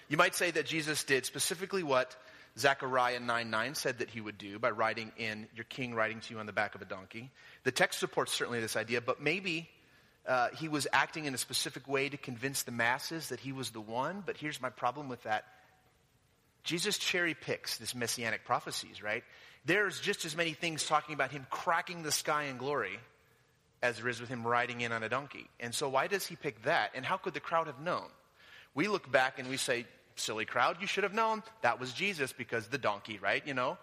You 0.08 0.16
might 0.16 0.34
say 0.34 0.50
that 0.50 0.66
Jesus 0.66 1.02
did 1.04 1.24
specifically 1.24 1.82
what 1.82 2.14
Zechariah 2.58 3.20
9 3.20 3.50
9 3.50 3.74
said 3.74 3.98
that 3.98 4.10
he 4.10 4.20
would 4.20 4.38
do 4.38 4.58
by 4.58 4.70
riding 4.70 5.12
in, 5.18 5.46
your 5.54 5.64
king 5.64 5.94
riding 5.94 6.20
to 6.20 6.34
you 6.34 6.40
on 6.40 6.46
the 6.46 6.52
back 6.52 6.74
of 6.74 6.82
a 6.82 6.86
donkey. 6.86 7.30
The 7.64 7.72
text 7.72 8.00
supports 8.00 8.32
certainly 8.32 8.60
this 8.60 8.76
idea, 8.76 9.00
but 9.00 9.20
maybe 9.20 9.68
uh, 10.26 10.48
he 10.56 10.68
was 10.68 10.86
acting 10.92 11.26
in 11.26 11.34
a 11.34 11.38
specific 11.38 11.86
way 11.86 12.08
to 12.08 12.16
convince 12.16 12.62
the 12.62 12.72
masses 12.72 13.28
that 13.28 13.40
he 13.40 13.52
was 13.52 13.70
the 13.70 13.80
one. 13.80 14.22
But 14.24 14.36
here's 14.36 14.60
my 14.60 14.70
problem 14.70 15.08
with 15.08 15.22
that 15.24 15.44
Jesus 16.64 16.98
cherry 16.98 17.34
picks 17.34 17.78
this 17.78 17.94
messianic 17.94 18.44
prophecies, 18.44 19.02
right? 19.02 19.22
There's 19.64 20.00
just 20.00 20.24
as 20.24 20.36
many 20.36 20.52
things 20.52 20.84
talking 20.86 21.14
about 21.14 21.30
him 21.30 21.46
cracking 21.50 22.02
the 22.02 22.12
sky 22.12 22.44
in 22.44 22.56
glory 22.56 22.98
as 23.82 23.98
there 23.98 24.08
is 24.08 24.20
with 24.20 24.28
him 24.28 24.44
riding 24.44 24.80
in 24.80 24.90
on 24.90 25.02
a 25.02 25.08
donkey. 25.08 25.48
And 25.60 25.74
so 25.74 25.88
why 25.88 26.06
does 26.06 26.26
he 26.26 26.34
pick 26.34 26.62
that? 26.62 26.90
And 26.94 27.04
how 27.04 27.18
could 27.18 27.34
the 27.34 27.40
crowd 27.40 27.66
have 27.66 27.80
known? 27.80 28.08
We 28.74 28.88
look 28.88 29.10
back 29.10 29.38
and 29.38 29.48
we 29.48 29.56
say, 29.56 29.86
silly 30.16 30.44
crowd, 30.44 30.78
you 30.80 30.86
should 30.86 31.04
have 31.04 31.14
known 31.14 31.42
that 31.62 31.80
was 31.80 31.92
Jesus 31.92 32.32
because 32.32 32.66
the 32.68 32.78
donkey, 32.78 33.18
right? 33.18 33.46
You 33.46 33.54
know? 33.54 33.78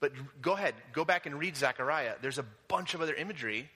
But 0.00 0.12
go 0.40 0.52
ahead, 0.52 0.74
go 0.92 1.04
back 1.04 1.26
and 1.26 1.38
read 1.38 1.56
Zechariah. 1.56 2.14
There's 2.22 2.38
a 2.38 2.44
bunch 2.68 2.94
of 2.94 3.02
other 3.02 3.14
imagery 3.14 3.68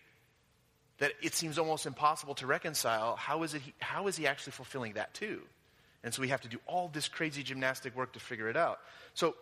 that 0.98 1.12
it 1.20 1.34
seems 1.34 1.58
almost 1.58 1.86
impossible 1.86 2.34
to 2.36 2.46
reconcile. 2.46 3.16
How 3.16 3.42
is, 3.42 3.54
it 3.54 3.62
he, 3.62 3.74
how 3.80 4.06
is 4.06 4.16
he 4.16 4.26
actually 4.26 4.52
fulfilling 4.52 4.92
that 4.92 5.14
too? 5.14 5.40
And 6.04 6.14
so 6.14 6.22
we 6.22 6.28
have 6.28 6.40
to 6.42 6.48
do 6.48 6.58
all 6.66 6.88
this 6.88 7.08
crazy 7.08 7.42
gymnastic 7.42 7.96
work 7.96 8.12
to 8.12 8.20
figure 8.20 8.48
it 8.48 8.56
out. 8.56 8.78
So 9.14 9.34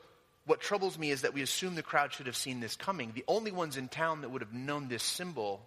what 0.47 0.61
troubles 0.61 0.99
me 0.99 1.11
is 1.11 1.23
that 1.23 1.35
we 1.35 1.43
assume 1.43 1.75
the 1.75 1.83
crowd 1.83 2.13
should 2.13 2.27
have 2.27 2.37
seen 2.37 2.61
this 2.61 2.77
coming. 2.77 3.13
The 3.15 3.25
only 3.29 3.53
ones 3.53 3.77
in 3.77 3.89
town 3.89 4.23
that 4.23 4.31
would 4.31 4.43
have 4.43 4.53
known 4.53 4.89
this 4.89 5.03
symbol 5.03 5.61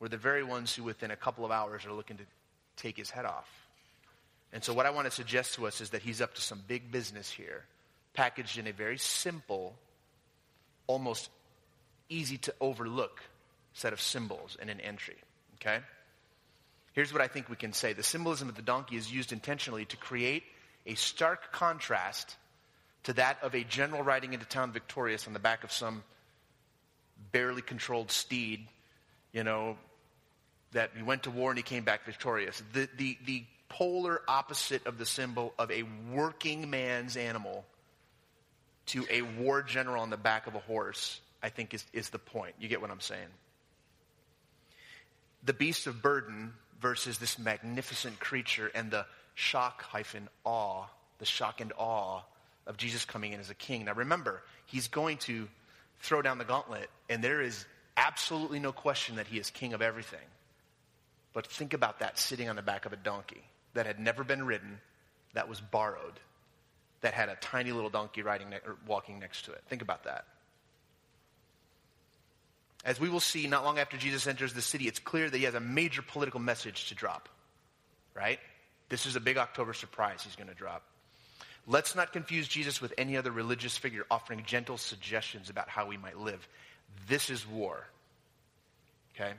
were 0.00 0.08
the 0.08 0.16
very 0.16 0.42
ones 0.42 0.74
who 0.74 0.82
within 0.82 1.10
a 1.10 1.16
couple 1.16 1.44
of 1.44 1.50
hours 1.50 1.86
are 1.86 1.92
looking 1.92 2.18
to 2.18 2.24
take 2.76 2.96
his 2.96 3.10
head 3.10 3.24
off. 3.24 3.48
And 4.52 4.62
so, 4.62 4.74
what 4.74 4.86
I 4.86 4.90
want 4.90 5.06
to 5.06 5.10
suggest 5.10 5.54
to 5.54 5.66
us 5.66 5.80
is 5.80 5.90
that 5.90 6.02
he's 6.02 6.20
up 6.20 6.34
to 6.34 6.42
some 6.42 6.62
big 6.66 6.92
business 6.92 7.30
here, 7.30 7.64
packaged 8.14 8.58
in 8.58 8.66
a 8.66 8.72
very 8.72 8.98
simple, 8.98 9.74
almost 10.86 11.30
easy 12.08 12.36
to 12.38 12.54
overlook 12.60 13.22
set 13.72 13.92
of 13.92 14.00
symbols 14.00 14.56
and 14.60 14.68
an 14.68 14.80
entry. 14.80 15.16
Okay? 15.56 15.78
Here's 16.92 17.12
what 17.12 17.22
I 17.22 17.28
think 17.28 17.48
we 17.48 17.56
can 17.56 17.72
say 17.72 17.94
the 17.94 18.02
symbolism 18.02 18.48
of 18.48 18.54
the 18.54 18.62
donkey 18.62 18.96
is 18.96 19.10
used 19.10 19.32
intentionally 19.32 19.86
to 19.86 19.96
create 19.96 20.42
a 20.86 20.94
stark 20.94 21.52
contrast 21.52 22.36
to 23.04 23.14
that 23.14 23.38
of 23.42 23.54
a 23.54 23.64
general 23.64 24.02
riding 24.02 24.34
into 24.34 24.46
town 24.46 24.72
victorious 24.72 25.26
on 25.26 25.32
the 25.32 25.38
back 25.38 25.64
of 25.64 25.72
some 25.72 26.04
barely 27.32 27.62
controlled 27.62 28.10
steed, 28.10 28.66
you 29.32 29.44
know, 29.44 29.76
that 30.72 30.90
he 30.96 31.02
went 31.02 31.24
to 31.24 31.30
war 31.30 31.50
and 31.50 31.58
he 31.58 31.62
came 31.62 31.84
back 31.84 32.04
victorious. 32.04 32.62
The, 32.72 32.88
the, 32.96 33.18
the 33.24 33.44
polar 33.72 34.20
opposite 34.28 34.86
of 34.86 34.98
the 34.98 35.06
symbol 35.06 35.54
of 35.58 35.70
a 35.70 35.82
working 36.12 36.68
man's 36.68 37.16
animal 37.16 37.64
to 38.86 39.06
a 39.10 39.22
war 39.22 39.62
general 39.62 40.02
on 40.02 40.10
the 40.10 40.16
back 40.16 40.46
of 40.46 40.54
a 40.54 40.58
horse, 40.58 41.20
I 41.42 41.48
think 41.48 41.72
is, 41.72 41.84
is 41.92 42.10
the 42.10 42.18
point. 42.18 42.54
You 42.60 42.68
get 42.68 42.82
what 42.82 42.90
I'm 42.90 43.00
saying? 43.00 43.28
The 45.44 45.54
beast 45.54 45.86
of 45.86 46.02
burden 46.02 46.52
versus 46.80 47.18
this 47.18 47.38
magnificent 47.38 48.20
creature 48.20 48.70
and 48.74 48.90
the 48.90 49.06
shock 49.34 49.82
hyphen 49.82 50.28
awe, 50.44 50.84
the 51.18 51.24
shock 51.24 51.60
and 51.60 51.72
awe 51.78 52.20
of 52.66 52.76
Jesus 52.76 53.06
coming 53.06 53.32
in 53.32 53.40
as 53.40 53.48
a 53.48 53.54
king. 53.54 53.86
Now 53.86 53.94
remember, 53.94 54.42
he's 54.66 54.88
going 54.88 55.16
to 55.18 55.48
throw 56.00 56.20
down 56.20 56.36
the 56.36 56.44
gauntlet, 56.44 56.90
and 57.08 57.24
there 57.24 57.40
is 57.40 57.64
absolutely 57.96 58.60
no 58.60 58.72
question 58.72 59.16
that 59.16 59.26
he 59.26 59.38
is 59.38 59.48
king 59.50 59.72
of 59.72 59.80
everything. 59.80 60.20
But 61.32 61.46
think 61.46 61.72
about 61.72 62.00
that 62.00 62.18
sitting 62.18 62.50
on 62.50 62.56
the 62.56 62.62
back 62.62 62.84
of 62.84 62.92
a 62.92 62.96
donkey 62.96 63.42
that 63.74 63.86
had 63.86 63.98
never 63.98 64.24
been 64.24 64.44
ridden, 64.44 64.80
that 65.34 65.48
was 65.48 65.60
borrowed, 65.60 66.20
that 67.00 67.14
had 67.14 67.28
a 67.28 67.36
tiny 67.36 67.72
little 67.72 67.90
donkey 67.90 68.22
riding 68.22 68.50
ne- 68.50 68.60
or 68.66 68.76
walking 68.86 69.18
next 69.18 69.46
to 69.46 69.52
it. 69.52 69.62
Think 69.68 69.82
about 69.82 70.04
that. 70.04 70.24
As 72.84 72.98
we 72.98 73.08
will 73.08 73.20
see, 73.20 73.46
not 73.46 73.64
long 73.64 73.78
after 73.78 73.96
Jesus 73.96 74.26
enters 74.26 74.52
the 74.52 74.62
city, 74.62 74.88
it's 74.88 74.98
clear 74.98 75.30
that 75.30 75.36
he 75.36 75.44
has 75.44 75.54
a 75.54 75.60
major 75.60 76.02
political 76.02 76.40
message 76.40 76.88
to 76.88 76.94
drop. 76.94 77.28
Right? 78.14 78.40
This 78.88 79.06
is 79.06 79.16
a 79.16 79.20
big 79.20 79.38
October 79.38 79.72
surprise 79.72 80.22
he's 80.22 80.36
going 80.36 80.48
to 80.48 80.54
drop. 80.54 80.82
Let's 81.66 81.94
not 81.94 82.12
confuse 82.12 82.48
Jesus 82.48 82.80
with 82.80 82.92
any 82.98 83.16
other 83.16 83.30
religious 83.30 83.76
figure 83.76 84.04
offering 84.10 84.42
gentle 84.44 84.76
suggestions 84.76 85.48
about 85.48 85.68
how 85.68 85.86
we 85.86 85.96
might 85.96 86.18
live. 86.18 86.46
This 87.06 87.30
is 87.30 87.46
war. 87.46 87.86
Okay? 89.14 89.32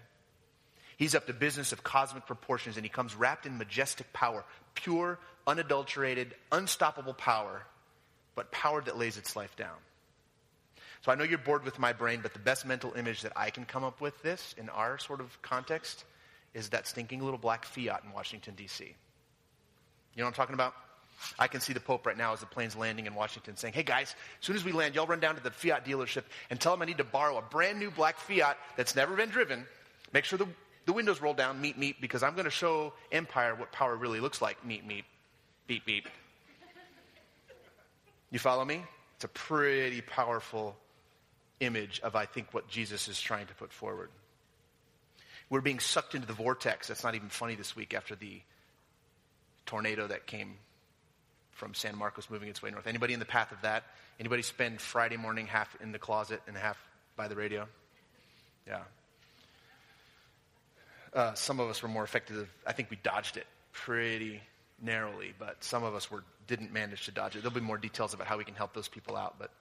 He's 0.98 1.16
up 1.16 1.28
to 1.28 1.34
business 1.34 1.72
of 1.72 1.84
cosmic 1.84 2.26
proportions 2.26 2.78
and 2.78 2.86
he 2.86 2.90
comes 2.90 3.16
wrapped 3.16 3.46
in 3.46 3.58
majestic 3.58 4.12
power, 4.14 4.44
pure, 4.76 5.20
unadulterated, 5.48 6.36
unstoppable 6.52 7.14
power, 7.14 7.64
but 8.36 8.52
power 8.52 8.82
that 8.82 8.98
lays 8.98 9.18
its 9.18 9.36
life 9.36 9.56
down. 9.56 9.76
So 11.04 11.12
I 11.12 11.16
know 11.16 11.26
you're 11.26 11.38
bored 11.38 11.66
with 11.66 11.80
my 11.80 11.92
brain, 11.92 12.22
but 12.24 12.34
the 12.34 12.40
best 12.40 12.66
mental 12.66 12.94
image 12.94 13.24
that 13.24 13.34
I 13.36 13.50
can 13.50 13.66
come 13.66 13.84
up 13.84 14.00
with 14.00 14.22
this 14.24 14.56
in 14.58 14.70
our 14.70 14.98
sort 14.98 15.20
of 15.20 15.42
context 15.42 16.06
is 16.54 16.70
that 16.70 16.88
stinking 16.88 17.22
little 17.22 17.38
black 17.38 17.66
Fiat 17.66 18.04
in 18.06 18.14
Washington, 18.14 18.54
D.C. 18.56 18.86
You 18.86 18.94
know 20.16 20.24
what 20.24 20.30
I'm 20.30 20.34
talking 20.34 20.54
about? 20.54 20.74
I 21.38 21.48
can 21.48 21.62
see 21.62 21.74
the 21.74 21.80
Pope 21.80 22.06
right 22.06 22.18
now 22.18 22.34
as 22.34 22.40
the 22.40 22.46
plane's 22.46 22.76
landing 22.76 23.06
in 23.06 23.16
Washington 23.16 23.58
saying, 23.58 23.74
hey 23.74 23.84
guys, 23.84 24.16
as 24.40 24.46
soon 24.46 24.56
as 24.56 24.64
we 24.64 24.72
land, 24.72 24.96
y'all 24.96 25.08
run 25.08 25.20
down 25.20 25.36
to 25.36 25.44
the 25.44 25.52
Fiat 25.52 25.86
dealership 25.86 26.24
and 26.50 26.60
tell 26.60 26.74
them 26.74 26.82
I 26.82 26.86
need 26.86 26.98
to 26.98 27.04
borrow 27.04 27.38
a 27.38 27.42
brand 27.42 27.80
new 27.80 27.92
black 27.92 28.18
Fiat 28.18 28.58
that's 28.78 28.96
never 28.96 29.16
been 29.16 29.30
driven. 29.30 29.66
Make 30.14 30.26
sure 30.26 30.38
the, 30.38 30.48
the 30.86 30.94
windows 30.94 31.22
roll 31.22 31.34
down, 31.34 31.62
meet, 31.62 31.78
meet, 31.78 32.02
because 32.02 32.24
I'm 32.24 32.34
going 32.34 32.46
to 32.46 32.52
show 32.52 32.94
Empire 33.12 33.56
what 33.56 33.72
power 33.72 33.96
really 33.96 34.20
looks 34.20 34.42
like. 34.42 34.66
Meet, 34.66 34.86
meet, 34.86 35.06
beep, 35.68 35.86
beep. 35.86 36.08
You 38.32 38.40
follow 38.40 38.66
me? 38.66 38.84
It's 39.16 39.26
a 39.26 39.28
pretty 39.28 40.02
powerful 40.02 40.76
image 41.60 42.02
of, 42.02 42.16
I 42.16 42.26
think, 42.26 42.54
what 42.54 42.68
Jesus 42.68 43.08
is 43.08 43.20
trying 43.22 43.48
to 43.48 43.54
put 43.54 43.72
forward. 43.72 44.10
We're 45.50 45.62
being 45.62 45.80
sucked 45.80 46.16
into 46.16 46.28
the 46.28 46.34
vortex. 46.34 46.88
That's 46.88 47.04
not 47.04 47.16
even 47.16 47.30
funny 47.30 47.56
this 47.56 47.76
week 47.76 47.94
after 47.94 48.16
the 48.16 48.42
tornado 49.66 50.08
that 50.08 50.26
came 50.26 50.56
from 51.52 51.74
San 51.74 51.96
Marcos 51.96 52.30
moving 52.30 52.50
its 52.50 52.62
way 52.62 52.72
north. 52.72 52.88
Anybody 52.88 53.14
in 53.14 53.20
the 53.20 53.26
path 53.26 53.52
of 53.52 53.62
that? 53.62 53.84
Anybody 54.20 54.42
spend 54.42 54.82
Friday 54.82 55.18
morning 55.18 55.48
half 55.48 55.78
in 55.82 55.92
the 55.92 56.00
closet 56.00 56.42
and 56.48 56.58
half 56.58 56.78
by 57.16 57.28
the 57.28 57.36
radio? 57.36 57.68
Yeah. 58.68 58.82
Uh, 61.14 61.34
some 61.34 61.60
of 61.60 61.70
us 61.70 61.82
were 61.84 61.90
more 61.90 62.04
effective. 62.04 62.50
I 62.66 62.74
think 62.74 62.90
we 62.90 62.98
dodged 62.98 63.38
it 63.38 63.46
pretty 63.72 64.42
narrowly, 64.82 65.34
but 65.38 65.64
some 65.64 65.84
of 65.84 65.96
us 65.96 66.10
were, 66.10 66.24
didn't 66.48 66.74
manage 66.74 67.06
to 67.06 67.12
dodge 67.12 67.36
it. 67.36 67.44
There'll 67.44 67.54
be 67.54 67.62
more 67.62 67.78
details 67.78 68.14
about 68.14 68.28
how 68.28 68.38
we 68.38 68.44
can 68.44 68.56
help 68.56 68.74
those 68.74 68.88
people 68.88 69.16
out, 69.16 69.36
but 69.40 69.52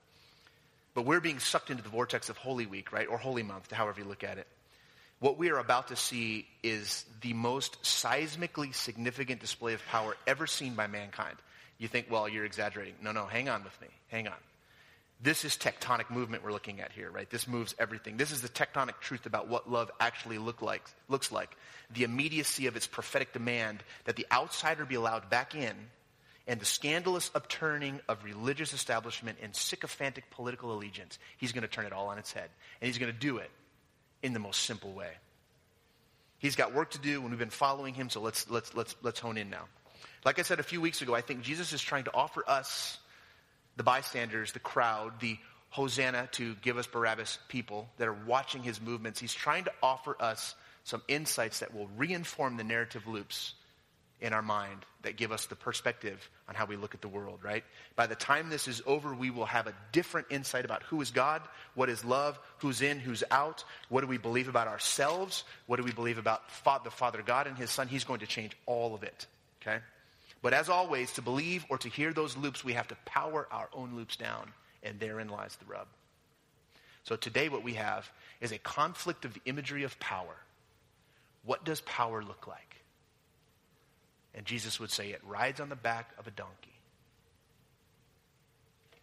but 0.93 1.05
we're 1.05 1.21
being 1.21 1.39
sucked 1.39 1.71
into 1.71 1.81
the 1.81 1.89
vortex 1.89 2.29
of 2.29 2.37
Holy 2.37 2.65
Week, 2.65 2.91
right? 2.91 3.07
Or 3.07 3.17
Holy 3.17 3.43
Month, 3.43 3.71
however 3.71 4.01
you 4.01 4.07
look 4.07 4.23
at 4.23 4.37
it. 4.37 4.47
What 5.19 5.37
we 5.37 5.49
are 5.49 5.57
about 5.57 5.87
to 5.87 5.95
see 5.95 6.45
is 6.61 7.05
the 7.21 7.33
most 7.33 7.81
seismically 7.81 8.75
significant 8.75 9.39
display 9.39 9.73
of 9.73 9.85
power 9.87 10.15
ever 10.27 10.45
seen 10.45 10.75
by 10.75 10.87
mankind. 10.87 11.37
You 11.77 11.87
think, 11.87 12.11
well, 12.11 12.27
you're 12.29 12.45
exaggerating. 12.45 12.95
No, 13.01 13.11
no, 13.11 13.25
hang 13.25 13.49
on 13.49 13.63
with 13.63 13.79
me. 13.81 13.87
Hang 14.09 14.27
on. 14.27 14.35
This 15.23 15.45
is 15.45 15.55
tectonic 15.55 16.09
movement 16.09 16.43
we're 16.43 16.51
looking 16.51 16.81
at 16.81 16.91
here, 16.91 17.09
right? 17.09 17.29
This 17.29 17.47
moves 17.47 17.73
everything. 17.79 18.17
This 18.17 18.31
is 18.31 18.41
the 18.41 18.49
tectonic 18.49 18.99
truth 18.99 19.25
about 19.25 19.47
what 19.47 19.71
love 19.71 19.89
actually 19.97 20.37
look 20.37 20.61
like, 20.61 20.83
looks 21.07 21.31
like. 21.31 21.55
The 21.93 22.03
immediacy 22.03 22.67
of 22.67 22.75
its 22.75 22.87
prophetic 22.87 23.31
demand 23.31 23.83
that 24.03 24.17
the 24.17 24.27
outsider 24.29 24.83
be 24.83 24.95
allowed 24.95 25.29
back 25.29 25.55
in 25.55 25.73
and 26.45 26.59
the 26.59 26.65
scandalous 26.65 27.31
upturning 27.33 28.01
of 28.09 28.21
religious 28.25 28.73
establishment 28.73 29.37
and 29.41 29.55
sycophantic 29.55 30.29
political 30.29 30.73
allegiance. 30.73 31.17
He's 31.37 31.53
going 31.53 31.61
to 31.61 31.69
turn 31.69 31.85
it 31.85 31.93
all 31.93 32.07
on 32.07 32.17
its 32.17 32.33
head. 32.33 32.49
And 32.81 32.87
he's 32.87 32.97
going 32.97 33.13
to 33.13 33.17
do 33.17 33.37
it 33.37 33.49
in 34.23 34.33
the 34.33 34.39
most 34.39 34.63
simple 34.63 34.91
way. 34.91 35.11
He's 36.37 36.57
got 36.57 36.73
work 36.73 36.91
to 36.91 36.99
do 36.99 37.21
and 37.21 37.29
we've 37.29 37.39
been 37.39 37.49
following 37.49 37.93
him, 37.93 38.09
so 38.09 38.19
let's, 38.19 38.49
let's, 38.49 38.75
let's, 38.75 38.93
let's 39.01 39.21
hone 39.21 39.37
in 39.37 39.49
now. 39.49 39.69
Like 40.25 40.37
I 40.37 40.41
said 40.41 40.59
a 40.59 40.63
few 40.63 40.81
weeks 40.81 41.01
ago, 41.01 41.15
I 41.15 41.21
think 41.21 41.43
Jesus 41.43 41.71
is 41.71 41.81
trying 41.81 42.03
to 42.03 42.13
offer 42.13 42.43
us, 42.45 42.97
the 43.77 43.83
bystanders, 43.83 44.51
the 44.51 44.59
crowd, 44.59 45.19
the 45.19 45.37
Hosanna 45.69 46.29
to 46.33 46.55
give 46.61 46.77
us 46.77 46.85
Barabbas 46.85 47.39
people 47.47 47.89
that 47.97 48.07
are 48.07 48.17
watching 48.27 48.61
his 48.61 48.79
movements. 48.79 49.19
He's 49.19 49.33
trying 49.33 49.63
to 49.63 49.71
offer 49.81 50.15
us 50.19 50.53
some 50.83 51.01
insights 51.07 51.59
that 51.59 51.73
will 51.73 51.89
reinform 51.97 52.57
the 52.57 52.63
narrative 52.63 53.07
loops 53.07 53.53
in 54.21 54.31
our 54.31 54.41
mind 54.41 54.85
that 55.01 55.17
give 55.17 55.31
us 55.31 55.47
the 55.47 55.55
perspective 55.55 56.29
on 56.47 56.55
how 56.55 56.65
we 56.65 56.77
look 56.77 56.95
at 56.95 57.01
the 57.01 57.07
world, 57.07 57.39
right? 57.43 57.63
By 57.95 58.07
the 58.07 58.15
time 58.15 58.49
this 58.49 58.67
is 58.67 58.81
over, 58.85 59.13
we 59.13 59.31
will 59.31 59.45
have 59.45 59.67
a 59.67 59.73
different 59.91 60.27
insight 60.29 60.63
about 60.63 60.83
who 60.83 61.01
is 61.01 61.11
God, 61.11 61.41
what 61.75 61.89
is 61.89 62.05
love, 62.05 62.39
who's 62.59 62.81
in, 62.81 62.99
who's 62.99 63.23
out, 63.31 63.65
what 63.89 64.01
do 64.01 64.07
we 64.07 64.17
believe 64.17 64.47
about 64.47 64.67
ourselves, 64.67 65.43
what 65.65 65.77
do 65.77 65.83
we 65.83 65.91
believe 65.91 66.17
about 66.17 66.43
the 66.83 66.91
Father 66.91 67.21
God 67.21 67.47
and 67.47 67.57
His 67.57 67.69
Son. 67.69 67.87
He's 67.87 68.05
going 68.05 68.21
to 68.21 68.27
change 68.27 68.55
all 68.65 68.95
of 68.95 69.03
it, 69.03 69.27
okay? 69.61 69.79
But 70.43 70.53
as 70.53 70.67
always, 70.67 71.13
to 71.13 71.21
believe 71.21 71.65
or 71.69 71.77
to 71.79 71.89
hear 71.89 72.11
those 72.11 72.35
loops, 72.35 72.65
we 72.65 72.73
have 72.73 72.89
to 72.89 72.97
power 73.05 73.47
our 73.49 73.69
own 73.73 73.95
loops 73.95 74.17
down, 74.17 74.51
and 74.83 74.99
therein 74.99 75.29
lies 75.29 75.55
the 75.55 75.65
rub. 75.65 75.87
So 77.05 77.15
today, 77.15 77.47
what 77.47 77.63
we 77.63 77.75
have 77.75 78.11
is 78.41 78.51
a 78.51 78.57
conflict 78.57 79.23
of 79.23 79.33
the 79.33 79.41
imagery 79.45 79.83
of 79.83 79.97
power. 80.01 80.35
What 81.45 81.63
does 81.63 81.79
power 81.81 82.21
look 82.21 82.45
like? 82.45 82.75
And 84.35 84.45
Jesus 84.45 84.81
would 84.81 84.91
say, 84.91 85.11
it 85.11 85.21
rides 85.25 85.61
on 85.61 85.69
the 85.69 85.77
back 85.77 86.11
of 86.19 86.27
a 86.27 86.31
donkey. 86.31 86.73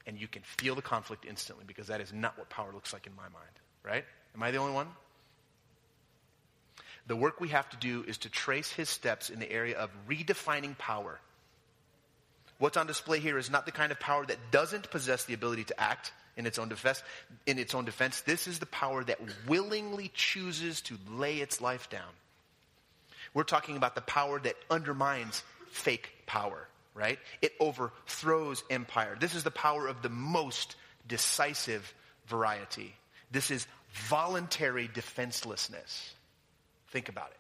And 0.07 0.21
you 0.21 0.29
can 0.29 0.43
feel 0.43 0.75
the 0.75 0.83
conflict 0.83 1.25
instantly 1.27 1.65
because 1.67 1.87
that 1.87 2.03
is 2.03 2.13
not 2.13 2.37
what 2.37 2.51
power 2.51 2.71
looks 2.73 2.93
like 2.93 3.07
in 3.07 3.17
my 3.17 3.23
mind, 3.23 3.57
right? 3.83 4.05
Am 4.35 4.43
I 4.43 4.51
the 4.51 4.59
only 4.59 4.75
one? 4.75 4.89
The 7.07 7.17
work 7.17 7.41
we 7.41 7.49
have 7.49 7.69
to 7.71 7.77
do 7.79 8.05
is 8.07 8.19
to 8.19 8.29
trace 8.29 8.71
his 8.71 8.91
steps 8.91 9.31
in 9.31 9.39
the 9.39 9.51
area 9.51 9.79
of 9.79 9.91
redefining 10.07 10.77
power. 10.77 11.19
What's 12.61 12.77
on 12.77 12.87
display 12.87 13.21
here 13.21 13.39
is 13.39 13.51
not 13.51 13.65
the 13.65 13.73
kind 13.73 13.91
of 13.91 13.99
power 13.99 14.25
that 14.27 14.39
doesn't 14.51 14.91
possess 14.91 15.25
the 15.25 15.33
ability 15.33 15.65
to 15.65 15.81
act 15.81 16.13
in 16.37 16.47
its 16.47 16.59
own 16.59 16.69
defense. 16.69 17.03
In 17.47 17.59
its 17.59 17.75
own 17.75 17.87
defense, 17.87 18.21
this 18.21 18.47
is 18.47 18.59
the 18.59 18.67
power 18.67 19.03
that 19.03 19.19
willingly 19.49 20.11
chooses 20.15 20.83
to 20.83 20.99
lay 21.11 21.39
its 21.39 21.63
life 21.63 21.89
down. 21.89 22.13
We're 23.33 23.45
talking 23.45 23.79
about 23.79 23.95
the 23.95 24.03
power 24.03 24.39
that 24.41 24.57
undermines 24.71 25.43
fake 25.71 26.11
power, 26.27 26.69
right? 26.95 27.19
It 27.41 27.53
overthrows 27.61 28.63
empire. 28.69 29.17
This 29.19 29.35
is 29.35 29.43
the 29.43 29.51
power 29.51 29.87
of 29.87 30.03
the 30.03 30.11
most 30.11 30.77
decisive 31.09 31.95
variety. 32.27 32.95
This 33.31 33.51
is 33.51 33.67
voluntary 33.93 34.87
defenselessness. 34.93 36.13
Think 36.89 37.09
about 37.09 37.31
it. 37.31 37.40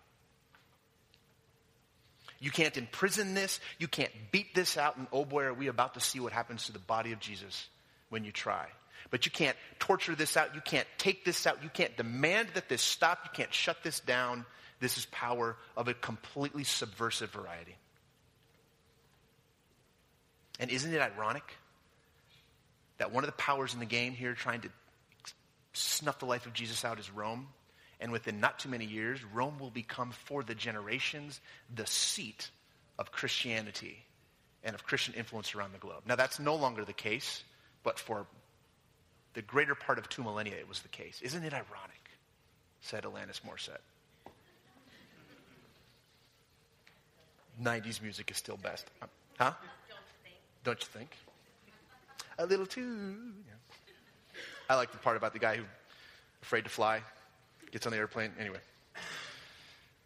You 2.40 2.50
can't 2.50 2.76
imprison 2.76 3.34
this. 3.34 3.60
You 3.78 3.86
can't 3.86 4.10
beat 4.32 4.54
this 4.54 4.76
out. 4.76 4.96
And 4.96 5.06
oh 5.12 5.24
boy, 5.24 5.44
are 5.44 5.54
we 5.54 5.68
about 5.68 5.94
to 5.94 6.00
see 6.00 6.20
what 6.20 6.32
happens 6.32 6.66
to 6.66 6.72
the 6.72 6.78
body 6.78 7.12
of 7.12 7.20
Jesus 7.20 7.68
when 8.08 8.24
you 8.24 8.32
try. 8.32 8.66
But 9.10 9.26
you 9.26 9.32
can't 9.32 9.56
torture 9.78 10.14
this 10.14 10.36
out. 10.36 10.54
You 10.54 10.60
can't 10.60 10.86
take 10.98 11.24
this 11.24 11.46
out. 11.46 11.62
You 11.62 11.68
can't 11.68 11.96
demand 11.96 12.48
that 12.54 12.68
this 12.68 12.82
stop. 12.82 13.20
You 13.24 13.30
can't 13.32 13.52
shut 13.52 13.82
this 13.82 14.00
down. 14.00 14.44
This 14.80 14.98
is 14.98 15.06
power 15.06 15.56
of 15.76 15.88
a 15.88 15.94
completely 15.94 16.64
subversive 16.64 17.30
variety. 17.30 17.76
And 20.58 20.70
isn't 20.70 20.92
it 20.92 21.00
ironic 21.00 21.44
that 22.98 23.12
one 23.12 23.24
of 23.24 23.28
the 23.28 23.36
powers 23.36 23.74
in 23.74 23.80
the 23.80 23.86
game 23.86 24.12
here 24.12 24.34
trying 24.34 24.60
to 24.62 24.68
snuff 25.72 26.18
the 26.18 26.26
life 26.26 26.46
of 26.46 26.52
Jesus 26.52 26.84
out 26.84 26.98
is 26.98 27.10
Rome? 27.10 27.48
And 28.00 28.12
within 28.12 28.40
not 28.40 28.58
too 28.58 28.70
many 28.70 28.86
years, 28.86 29.20
Rome 29.24 29.58
will 29.58 29.70
become, 29.70 30.10
for 30.10 30.42
the 30.42 30.54
generations, 30.54 31.40
the 31.74 31.86
seat 31.86 32.50
of 32.98 33.12
Christianity 33.12 34.04
and 34.64 34.74
of 34.74 34.84
Christian 34.84 35.14
influence 35.14 35.54
around 35.54 35.72
the 35.72 35.78
globe. 35.78 36.02
Now, 36.06 36.16
that's 36.16 36.40
no 36.40 36.54
longer 36.54 36.84
the 36.84 36.94
case, 36.94 37.44
but 37.82 37.98
for 37.98 38.26
the 39.34 39.42
greater 39.42 39.74
part 39.74 39.98
of 39.98 40.08
two 40.08 40.22
millennia, 40.22 40.54
it 40.54 40.68
was 40.68 40.80
the 40.80 40.88
case. 40.88 41.20
Isn't 41.22 41.44
it 41.44 41.52
ironic? 41.52 42.10
Said 42.80 43.04
Alanis 43.04 43.42
Morissette. 43.42 43.78
90s 47.62 48.00
music 48.00 48.30
is 48.30 48.38
still 48.38 48.56
best. 48.56 48.90
Uh, 49.02 49.06
huh? 49.38 49.52
Don't 50.64 50.80
you 50.80 50.86
think? 50.86 51.10
A 52.38 52.46
little 52.46 52.64
too. 52.64 53.16
Yeah. 53.46 53.54
I 54.70 54.76
like 54.76 54.92
the 54.92 54.98
part 54.98 55.18
about 55.18 55.34
the 55.34 55.38
guy 55.38 55.56
who 55.56 55.64
afraid 56.42 56.64
to 56.64 56.70
fly, 56.70 57.02
gets 57.72 57.86
on 57.86 57.92
the 57.92 57.98
airplane. 57.98 58.32
Anyway. 58.38 58.58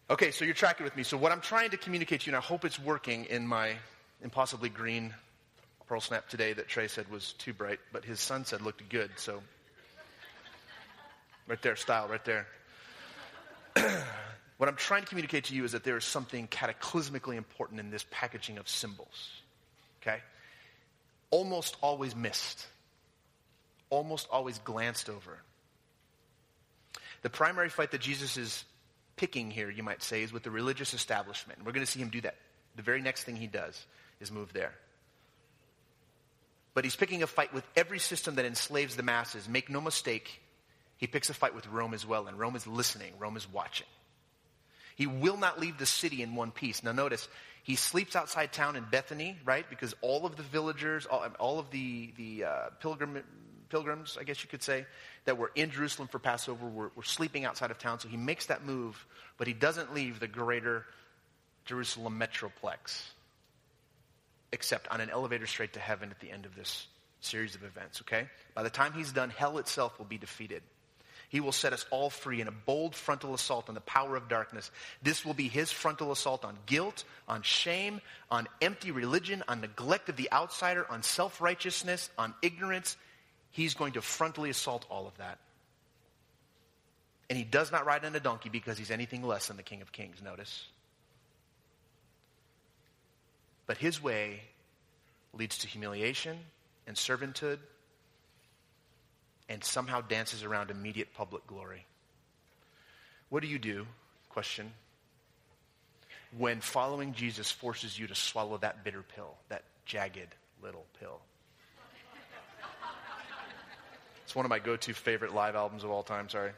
Okay, 0.09 0.29
so 0.31 0.45
you're 0.45 0.53
tracking 0.53 0.83
with 0.83 0.95
me. 0.95 1.03
So 1.03 1.17
what 1.17 1.31
I'm 1.31 1.41
trying 1.41 1.71
to 1.71 1.77
communicate 1.77 2.21
to 2.21 2.25
you, 2.27 2.35
and 2.35 2.37
I 2.37 2.45
hope 2.45 2.63
it's 2.63 2.79
working 2.79 3.25
in 3.25 3.47
my 3.47 3.73
impossibly 4.21 4.69
green 4.69 5.13
pearl 5.87 5.99
snap 5.99 6.27
today 6.29 6.53
that 6.53 6.67
Trey 6.67 6.87
said 6.87 7.09
was 7.09 7.33
too 7.33 7.53
bright, 7.53 7.79
but 7.91 8.05
his 8.05 8.19
son 8.19 8.45
said 8.45 8.61
looked 8.61 8.87
good. 8.89 9.11
So 9.17 9.41
right 11.47 11.61
there, 11.61 11.75
style, 11.75 12.07
right 12.07 12.23
there. 12.23 12.47
what 14.57 14.69
I'm 14.69 14.75
trying 14.75 15.01
to 15.01 15.07
communicate 15.07 15.45
to 15.45 15.55
you 15.55 15.63
is 15.63 15.71
that 15.73 15.83
there 15.83 15.97
is 15.97 16.05
something 16.05 16.47
cataclysmically 16.47 17.35
important 17.35 17.79
in 17.79 17.89
this 17.89 18.05
packaging 18.11 18.57
of 18.57 18.69
symbols. 18.69 19.41
Okay? 20.01 20.19
Almost 21.31 21.77
always 21.81 22.15
missed, 22.15 22.65
almost 23.89 24.27
always 24.31 24.59
glanced 24.59 25.09
over. 25.09 25.39
The 27.25 27.31
primary 27.31 27.69
fight 27.69 27.89
that 27.89 28.01
Jesus 28.01 28.37
is 28.37 28.63
picking 29.15 29.49
here, 29.49 29.71
you 29.71 29.81
might 29.81 30.03
say, 30.03 30.21
is 30.21 30.31
with 30.31 30.43
the 30.43 30.51
religious 30.51 30.93
establishment. 30.93 31.57
We're 31.65 31.71
going 31.71 31.83
to 31.83 31.91
see 31.91 31.99
him 31.99 32.09
do 32.09 32.21
that. 32.21 32.35
The 32.75 32.83
very 32.83 33.01
next 33.01 33.23
thing 33.23 33.35
he 33.35 33.47
does 33.47 33.83
is 34.19 34.31
move 34.31 34.53
there. 34.53 34.75
But 36.75 36.83
he's 36.83 36.95
picking 36.95 37.23
a 37.23 37.27
fight 37.27 37.51
with 37.51 37.63
every 37.75 37.97
system 37.97 38.35
that 38.35 38.45
enslaves 38.45 38.95
the 38.95 39.01
masses. 39.01 39.49
Make 39.49 39.71
no 39.71 39.81
mistake, 39.81 40.39
he 40.97 41.07
picks 41.07 41.31
a 41.31 41.33
fight 41.33 41.55
with 41.55 41.65
Rome 41.65 41.95
as 41.95 42.05
well, 42.05 42.27
and 42.27 42.37
Rome 42.37 42.55
is 42.55 42.67
listening, 42.67 43.13
Rome 43.17 43.37
is 43.37 43.51
watching. 43.51 43.87
He 44.95 45.07
will 45.07 45.37
not 45.37 45.59
leave 45.59 45.79
the 45.79 45.87
city 45.87 46.21
in 46.21 46.35
one 46.35 46.51
piece. 46.51 46.83
Now, 46.83 46.91
notice, 46.91 47.27
he 47.63 47.75
sleeps 47.75 48.15
outside 48.15 48.53
town 48.53 48.75
in 48.75 48.83
Bethany, 48.91 49.35
right? 49.43 49.67
Because 49.67 49.95
all 50.01 50.27
of 50.27 50.35
the 50.35 50.43
villagers, 50.43 51.07
all, 51.07 51.25
all 51.39 51.57
of 51.57 51.71
the, 51.71 52.13
the 52.17 52.43
uh, 52.43 52.69
pilgrim, 52.81 53.23
pilgrims, 53.69 54.17
I 54.19 54.23
guess 54.23 54.43
you 54.43 54.49
could 54.49 54.63
say, 54.63 54.85
that 55.25 55.37
were 55.37 55.51
in 55.55 55.71
Jerusalem 55.71 56.07
for 56.07 56.19
Passover 56.19 56.67
were, 56.67 56.91
were 56.95 57.03
sleeping 57.03 57.45
outside 57.45 57.71
of 57.71 57.77
town. 57.77 57.99
So 57.99 58.07
he 58.07 58.17
makes 58.17 58.47
that 58.47 58.65
move, 58.65 59.05
but 59.37 59.47
he 59.47 59.53
doesn't 59.53 59.93
leave 59.93 60.19
the 60.19 60.27
greater 60.27 60.85
Jerusalem 61.65 62.19
metroplex, 62.19 63.01
except 64.51 64.87
on 64.89 65.01
an 65.01 65.09
elevator 65.09 65.47
straight 65.47 65.73
to 65.73 65.79
heaven 65.79 66.11
at 66.11 66.19
the 66.19 66.31
end 66.31 66.45
of 66.45 66.55
this 66.55 66.87
series 67.21 67.55
of 67.55 67.63
events, 67.63 68.01
okay? 68.01 68.29
By 68.53 68.63
the 68.63 68.69
time 68.69 68.93
he's 68.93 69.11
done, 69.11 69.29
hell 69.29 69.57
itself 69.57 69.97
will 69.97 70.05
be 70.05 70.17
defeated. 70.17 70.61
He 71.29 71.39
will 71.39 71.51
set 71.51 71.73
us 71.73 71.85
all 71.89 72.09
free 72.09 72.39
in 72.39 72.47
a 72.47 72.51
bold 72.51 72.95
frontal 72.95 73.33
assault 73.33 73.67
on 73.67 73.75
the 73.75 73.81
power 73.81 74.15
of 74.15 74.29
darkness. 74.29 74.69
This 75.01 75.25
will 75.25 75.33
be 75.33 75.47
his 75.47 75.71
frontal 75.71 76.11
assault 76.11 76.45
on 76.45 76.57
guilt, 76.65 77.03
on 77.27 77.41
shame, 77.41 77.99
on 78.29 78.47
empty 78.61 78.91
religion, 78.91 79.43
on 79.47 79.61
neglect 79.61 80.07
of 80.09 80.15
the 80.15 80.31
outsider, 80.31 80.89
on 80.89 81.03
self 81.03 81.41
righteousness, 81.41 82.09
on 82.17 82.33
ignorance. 82.41 82.95
He's 83.55 83.73
going 83.73 83.93
to 83.93 84.01
frontally 84.01 84.49
assault 84.49 84.85
all 84.89 85.07
of 85.07 85.15
that. 85.17 85.37
And 87.29 87.37
he 87.37 87.45
does 87.45 87.71
not 87.71 87.85
ride 87.85 88.03
on 88.03 88.13
a 88.13 88.19
donkey 88.19 88.49
because 88.49 88.77
he's 88.77 88.91
anything 88.91 89.23
less 89.23 89.47
than 89.47 89.55
the 89.55 89.63
King 89.63 89.81
of 89.81 89.93
Kings, 89.93 90.21
notice. 90.21 90.67
But 93.65 93.77
his 93.77 94.03
way 94.03 94.41
leads 95.33 95.59
to 95.59 95.67
humiliation 95.67 96.37
and 96.85 96.97
servanthood 96.97 97.59
and 99.47 99.63
somehow 99.63 100.01
dances 100.01 100.43
around 100.43 100.69
immediate 100.69 101.13
public 101.13 101.47
glory. 101.47 101.85
What 103.29 103.41
do 103.41 103.47
you 103.47 103.57
do? 103.57 103.87
Question. 104.27 104.69
When 106.37 106.59
following 106.59 107.13
Jesus 107.13 107.49
forces 107.51 107.97
you 107.97 108.07
to 108.07 108.15
swallow 108.15 108.57
that 108.57 108.83
bitter 108.83 109.01
pill, 109.15 109.35
that 109.47 109.63
jagged 109.85 110.35
little 110.61 110.85
pill. 110.99 111.21
It's 114.35 114.37
one 114.37 114.45
of 114.45 114.49
my 114.49 114.59
go 114.59 114.75
to 114.75 114.93
favorite 114.93 115.33
live 115.33 115.55
albums 115.55 115.85
of 115.85 115.91
all 115.91 116.03
time, 116.03 116.27
sorry. 116.27 116.51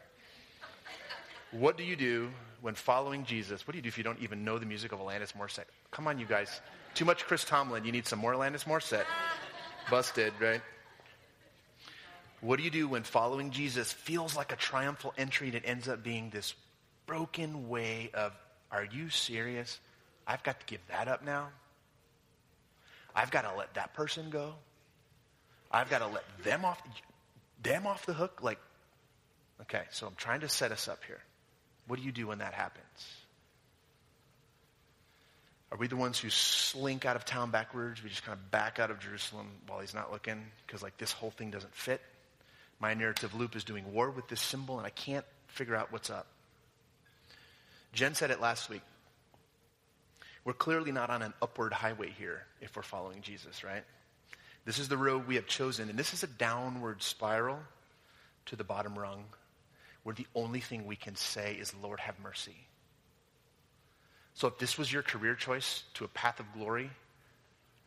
What 1.52 1.78
do 1.78 1.84
you 1.84 1.96
do 1.96 2.32
when 2.62 2.74
following 2.74 3.24
Jesus? 3.24 3.68
What 3.68 3.74
do 3.74 3.78
you 3.78 3.84
do 3.84 3.88
if 3.88 4.00
you 4.00 4.04
don't 4.04 4.18
even 4.20 4.44
know 4.44 4.58
the 4.58 4.66
music 4.66 4.94
of 4.94 5.00
Alanis 5.00 5.34
Morissette? 5.34 5.68
Come 5.92 6.08
on, 6.08 6.18
you 6.18 6.26
guys. 6.26 6.60
Too 6.96 7.06
much 7.06 7.28
Chris 7.28 7.44
Tomlin. 7.44 7.86
You 7.86 7.92
need 7.92 8.08
some 8.08 8.18
more 8.18 8.34
Alanis 8.34 8.66
Morissette. 8.66 9.06
Busted, 9.92 10.34
right? 10.42 10.62
What 12.42 12.58
do 12.58 12.64
you 12.64 12.72
do 12.72 12.88
when 12.88 13.04
following 13.04 13.52
Jesus 13.52 13.94
feels 13.94 14.36
like 14.36 14.52
a 14.52 14.56
triumphal 14.56 15.14
entry 15.16 15.46
and 15.46 15.56
it 15.58 15.64
ends 15.64 15.88
up 15.88 16.04
being 16.04 16.32
this 16.32 16.56
broken 17.06 17.70
way 17.70 18.10
of, 18.16 18.34
are 18.72 18.86
you 18.86 19.12
serious? 19.12 19.80
I've 20.26 20.42
got 20.42 20.60
to 20.62 20.66
give 20.66 20.82
that 20.88 21.08
up 21.08 21.24
now? 21.24 21.50
I've 23.16 23.30
got 23.30 23.44
to 23.44 23.56
let 23.56 23.76
that 23.76 23.94
person 23.94 24.32
go? 24.32 24.56
I've 25.72 25.92
got 25.92 26.00
to 26.00 26.08
let 26.08 26.24
them 26.44 26.66
off, 26.66 26.82
them 27.62 27.88
off 27.88 28.06
the 28.06 28.14
hook? 28.14 28.40
Like, 28.42 28.60
okay, 29.62 29.84
so 29.92 30.08
I'm 30.08 30.16
trying 30.16 30.42
to 30.42 30.50
set 30.50 30.72
us 30.72 30.88
up 30.88 31.04
here. 31.06 31.20
What 31.88 32.00
do 32.00 32.06
you 32.06 32.12
do 32.12 32.28
when 32.28 32.40
that 32.40 32.54
happens? 32.54 32.86
Are 35.72 35.78
we 35.78 35.88
the 35.88 35.98
ones 35.98 36.18
who 36.18 36.30
slink 36.30 37.06
out 37.06 37.16
of 37.16 37.26
town 37.26 37.52
backwards? 37.52 38.02
We 38.02 38.10
just 38.10 38.24
kind 38.24 38.38
of 38.38 38.52
back 38.52 38.80
out 38.80 38.90
of 38.90 39.00
Jerusalem 39.00 39.48
while 39.68 39.80
he's 39.80 39.94
not 39.94 40.12
looking 40.12 40.42
because, 40.66 40.82
like, 40.82 40.98
this 40.98 41.12
whole 41.12 41.32
thing 41.32 41.52
doesn't 41.52 41.76
fit? 41.76 42.02
My 42.80 42.94
narrative 42.94 43.36
loop 43.36 43.56
is 43.56 43.64
doing 43.64 43.92
war 43.92 44.10
with 44.10 44.28
this 44.28 44.40
symbol, 44.40 44.78
and 44.78 44.86
I 44.86 44.92
can't 44.92 45.26
figure 45.48 45.76
out 45.76 45.92
what's 45.92 46.10
up. 46.10 46.28
Jen 47.92 48.16
said 48.16 48.32
it 48.32 48.40
last 48.40 48.70
week. 48.70 48.84
We're 50.46 50.54
clearly 50.54 50.94
not 50.94 51.10
on 51.10 51.22
an 51.22 51.34
upward 51.42 51.74
highway 51.74 52.12
here 52.18 52.44
if 52.62 52.76
we're 52.76 52.84
following 52.84 53.22
Jesus, 53.22 53.66
right? 53.66 53.84
This 54.68 54.80
is 54.80 54.90
the 54.90 54.98
road 54.98 55.28
we 55.28 55.36
have 55.36 55.48
chosen, 55.48 55.90
and 55.90 55.98
this 55.98 56.14
is 56.14 56.24
a 56.24 56.28
downward 56.28 57.02
spiral 57.02 57.58
to 58.48 58.58
the 58.58 58.66
bottom 58.66 59.00
rung 59.00 59.24
where 60.04 60.14
the 60.14 60.28
only 60.36 60.60
thing 60.60 60.86
we 60.86 60.98
can 60.98 61.16
say 61.16 61.54
is, 61.54 61.74
Lord, 61.82 62.02
have 62.02 62.20
mercy. 62.20 62.68
So 64.34 64.50
if 64.50 64.58
this 64.58 64.78
was 64.78 64.92
your 64.92 65.04
career 65.04 65.36
choice 65.36 65.84
to 65.94 66.04
a 66.04 66.10
path 66.10 66.42
of 66.42 66.52
glory, 66.52 66.90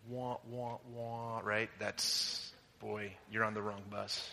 wah, 0.09 0.39
wah, 0.49 0.79
wah, 0.95 1.41
right? 1.45 1.69
That's, 1.79 2.51
boy, 2.81 3.13
you're 3.31 3.45
on 3.45 3.53
the 3.53 3.61
wrong 3.61 3.83
bus. 3.91 4.31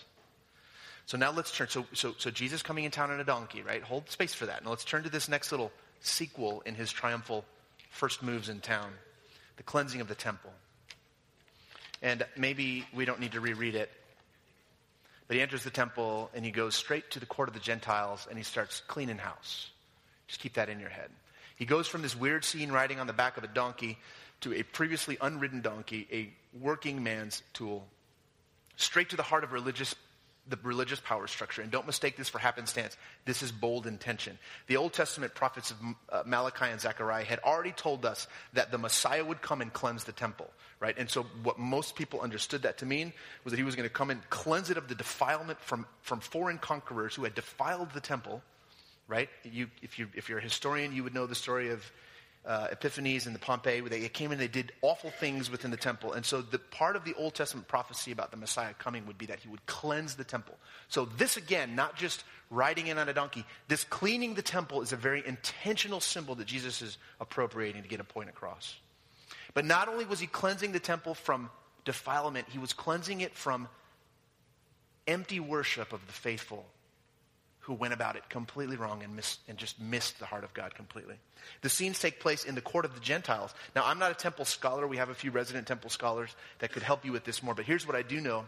So 1.05 1.17
now 1.17 1.33
let's 1.33 1.51
turn. 1.51 1.67
So, 1.67 1.85
so, 1.91 2.15
so 2.17 2.31
Jesus 2.31 2.63
coming 2.63 2.85
in 2.85 2.91
town 2.91 3.11
on 3.11 3.19
a 3.19 3.25
donkey, 3.25 3.61
right? 3.61 3.83
Hold 3.83 4.09
space 4.09 4.33
for 4.33 4.45
that. 4.45 4.63
Now 4.63 4.69
let's 4.69 4.85
turn 4.85 5.03
to 5.03 5.09
this 5.09 5.27
next 5.27 5.51
little 5.51 5.69
sequel 5.99 6.63
in 6.65 6.75
his 6.75 6.93
triumphal 6.93 7.43
first 7.89 8.23
moves 8.23 8.47
in 8.47 8.61
town 8.61 8.93
the 9.57 9.63
cleansing 9.63 9.99
of 9.99 10.07
the 10.07 10.15
temple. 10.15 10.53
And 12.01 12.25
maybe 12.35 12.85
we 12.93 13.05
don't 13.05 13.19
need 13.19 13.31
to 13.33 13.41
reread 13.41 13.75
it. 13.75 13.91
But 15.27 15.35
he 15.35 15.41
enters 15.41 15.63
the 15.63 15.69
temple 15.69 16.29
and 16.33 16.45
he 16.45 16.51
goes 16.51 16.75
straight 16.75 17.11
to 17.11 17.19
the 17.19 17.25
court 17.25 17.49
of 17.49 17.53
the 17.53 17.59
Gentiles 17.59 18.27
and 18.29 18.37
he 18.37 18.43
starts 18.43 18.81
cleaning 18.87 19.17
house. 19.17 19.69
Just 20.27 20.39
keep 20.39 20.53
that 20.53 20.69
in 20.69 20.79
your 20.79 20.89
head. 20.89 21.09
He 21.57 21.65
goes 21.65 21.87
from 21.87 22.01
this 22.01 22.15
weird 22.15 22.45
scene 22.45 22.71
riding 22.71 22.99
on 22.99 23.07
the 23.07 23.13
back 23.13 23.37
of 23.37 23.43
a 23.43 23.47
donkey 23.47 23.97
to 24.41 24.53
a 24.53 24.63
previously 24.63 25.17
unridden 25.19 25.61
donkey, 25.61 26.07
a 26.11 26.29
working 26.59 27.03
man's 27.03 27.41
tool, 27.53 27.85
straight 28.75 29.09
to 29.09 29.15
the 29.15 29.23
heart 29.23 29.43
of 29.43 29.51
religious 29.51 29.95
the 30.49 30.57
religious 30.63 30.99
power 30.99 31.27
structure. 31.27 31.61
And 31.61 31.71
don't 31.71 31.85
mistake 31.85 32.17
this 32.17 32.29
for 32.29 32.39
happenstance. 32.39 32.95
This 33.25 33.43
is 33.43 33.51
bold 33.51 33.87
intention. 33.87 34.37
The 34.67 34.77
Old 34.77 34.93
Testament 34.93 35.35
prophets 35.35 35.71
of 35.71 35.77
uh, 36.09 36.23
Malachi 36.25 36.65
and 36.65 36.79
Zechariah 36.79 37.25
had 37.25 37.39
already 37.39 37.71
told 37.71 38.05
us 38.05 38.27
that 38.53 38.71
the 38.71 38.77
Messiah 38.77 39.23
would 39.23 39.41
come 39.41 39.61
and 39.61 39.71
cleanse 39.71 40.03
the 40.03 40.11
temple, 40.11 40.49
right? 40.79 40.97
And 40.97 41.09
so 41.09 41.23
what 41.43 41.59
most 41.59 41.95
people 41.95 42.21
understood 42.21 42.63
that 42.63 42.79
to 42.79 42.85
mean 42.85 43.13
was 43.43 43.51
that 43.51 43.57
he 43.57 43.63
was 43.63 43.75
going 43.75 43.87
to 43.87 43.93
come 43.93 44.09
and 44.09 44.27
cleanse 44.29 44.69
it 44.69 44.77
of 44.77 44.87
the 44.87 44.95
defilement 44.95 45.59
from, 45.61 45.85
from 46.01 46.19
foreign 46.19 46.57
conquerors 46.57 47.15
who 47.15 47.23
had 47.23 47.35
defiled 47.35 47.91
the 47.91 48.01
temple, 48.01 48.41
right? 49.07 49.29
You, 49.43 49.67
if, 49.81 49.99
you, 49.99 50.07
if 50.13 50.29
you're 50.29 50.39
a 50.39 50.43
historian, 50.43 50.93
you 50.93 51.03
would 51.03 51.13
know 51.13 51.27
the 51.27 51.35
story 51.35 51.69
of 51.69 51.83
uh, 52.47 52.69
Epiphanes 52.71 53.25
and 53.25 53.35
the 53.35 53.39
Pompey. 53.39 53.81
They 53.81 54.07
came 54.07 54.31
and 54.31 54.39
they 54.39 54.47
did 54.47 54.71
awful 54.81 55.09
things 55.09 55.51
within 55.51 55.69
the 55.69 55.77
temple. 55.77 56.13
And 56.13 56.25
so 56.25 56.41
the 56.41 56.59
part 56.59 56.95
of 56.95 57.03
the 57.03 57.13
Old 57.15 57.35
Testament 57.35 57.67
prophecy 57.67 58.11
about 58.13 58.31
the 58.31 58.37
Messiah 58.37 58.73
coming 58.79 59.05
would 59.05 59.17
be 59.17 59.25
that 59.25 59.39
he 59.39 59.49
would 59.49 59.65
cleanse 59.65 60.15
the 60.15 60.23
temple. 60.23 60.55
So 60.87 61.05
this 61.05 61.35
again, 61.35 61.75
not 61.75 61.97
just 61.97 62.23
riding 62.49 62.87
in 62.87 62.97
on 62.97 63.09
a 63.09 63.13
donkey, 63.13 63.45
this 63.67 63.83
cleaning 63.83 64.33
the 64.33 64.41
temple 64.41 64.81
is 64.81 64.93
a 64.93 64.95
very 64.95 65.21
intentional 65.27 65.99
symbol 65.99 66.35
that 66.35 66.47
Jesus 66.47 66.81
is 66.81 66.97
appropriating 67.19 67.83
to 67.83 67.89
get 67.89 67.99
a 67.99 68.05
point 68.05 68.29
across. 68.29 68.75
But 69.53 69.65
not 69.65 69.89
only 69.89 70.05
was 70.05 70.19
he 70.19 70.27
cleansing 70.27 70.71
the 70.71 70.79
temple 70.79 71.15
from 71.15 71.49
defilement, 71.83 72.47
he 72.49 72.59
was 72.59 72.71
cleansing 72.71 73.21
it 73.21 73.35
from 73.35 73.67
empty 75.05 75.39
worship 75.41 75.91
of 75.91 76.05
the 76.07 76.13
faithful 76.13 76.65
who 77.67 77.73
went 77.73 77.93
about 77.93 78.15
it 78.15 78.29
completely 78.29 78.77
wrong 78.77 79.03
and, 79.03 79.21
and 79.49 79.57
just 79.57 79.77
missed 79.77 80.17
the 80.19 80.25
heart 80.25 80.45
of 80.45 80.53
God 80.53 80.73
completely. 80.73 81.15
The 81.61 81.69
scenes 81.69 81.99
take 81.99 82.21
place 82.21 82.45
in 82.45 82.55
the 82.55 82.61
court 82.61 82.85
of 82.85 82.93
the 82.93 83.01
Gentiles. 83.01 83.53
Now, 83.75 83.83
I'm 83.85 83.99
not 83.99 84.09
a 84.09 84.15
temple 84.15 84.45
scholar. 84.45 84.87
We 84.87 84.95
have 84.97 85.09
a 85.09 85.13
few 85.13 85.31
resident 85.31 85.67
temple 85.67 85.89
scholars 85.89 86.33
that 86.59 86.71
could 86.71 86.81
help 86.81 87.03
you 87.03 87.11
with 87.11 87.25
this 87.25 87.43
more, 87.43 87.53
but 87.53 87.65
here's 87.65 87.85
what 87.85 87.97
I 87.97 88.03
do 88.03 88.21
know. 88.21 88.45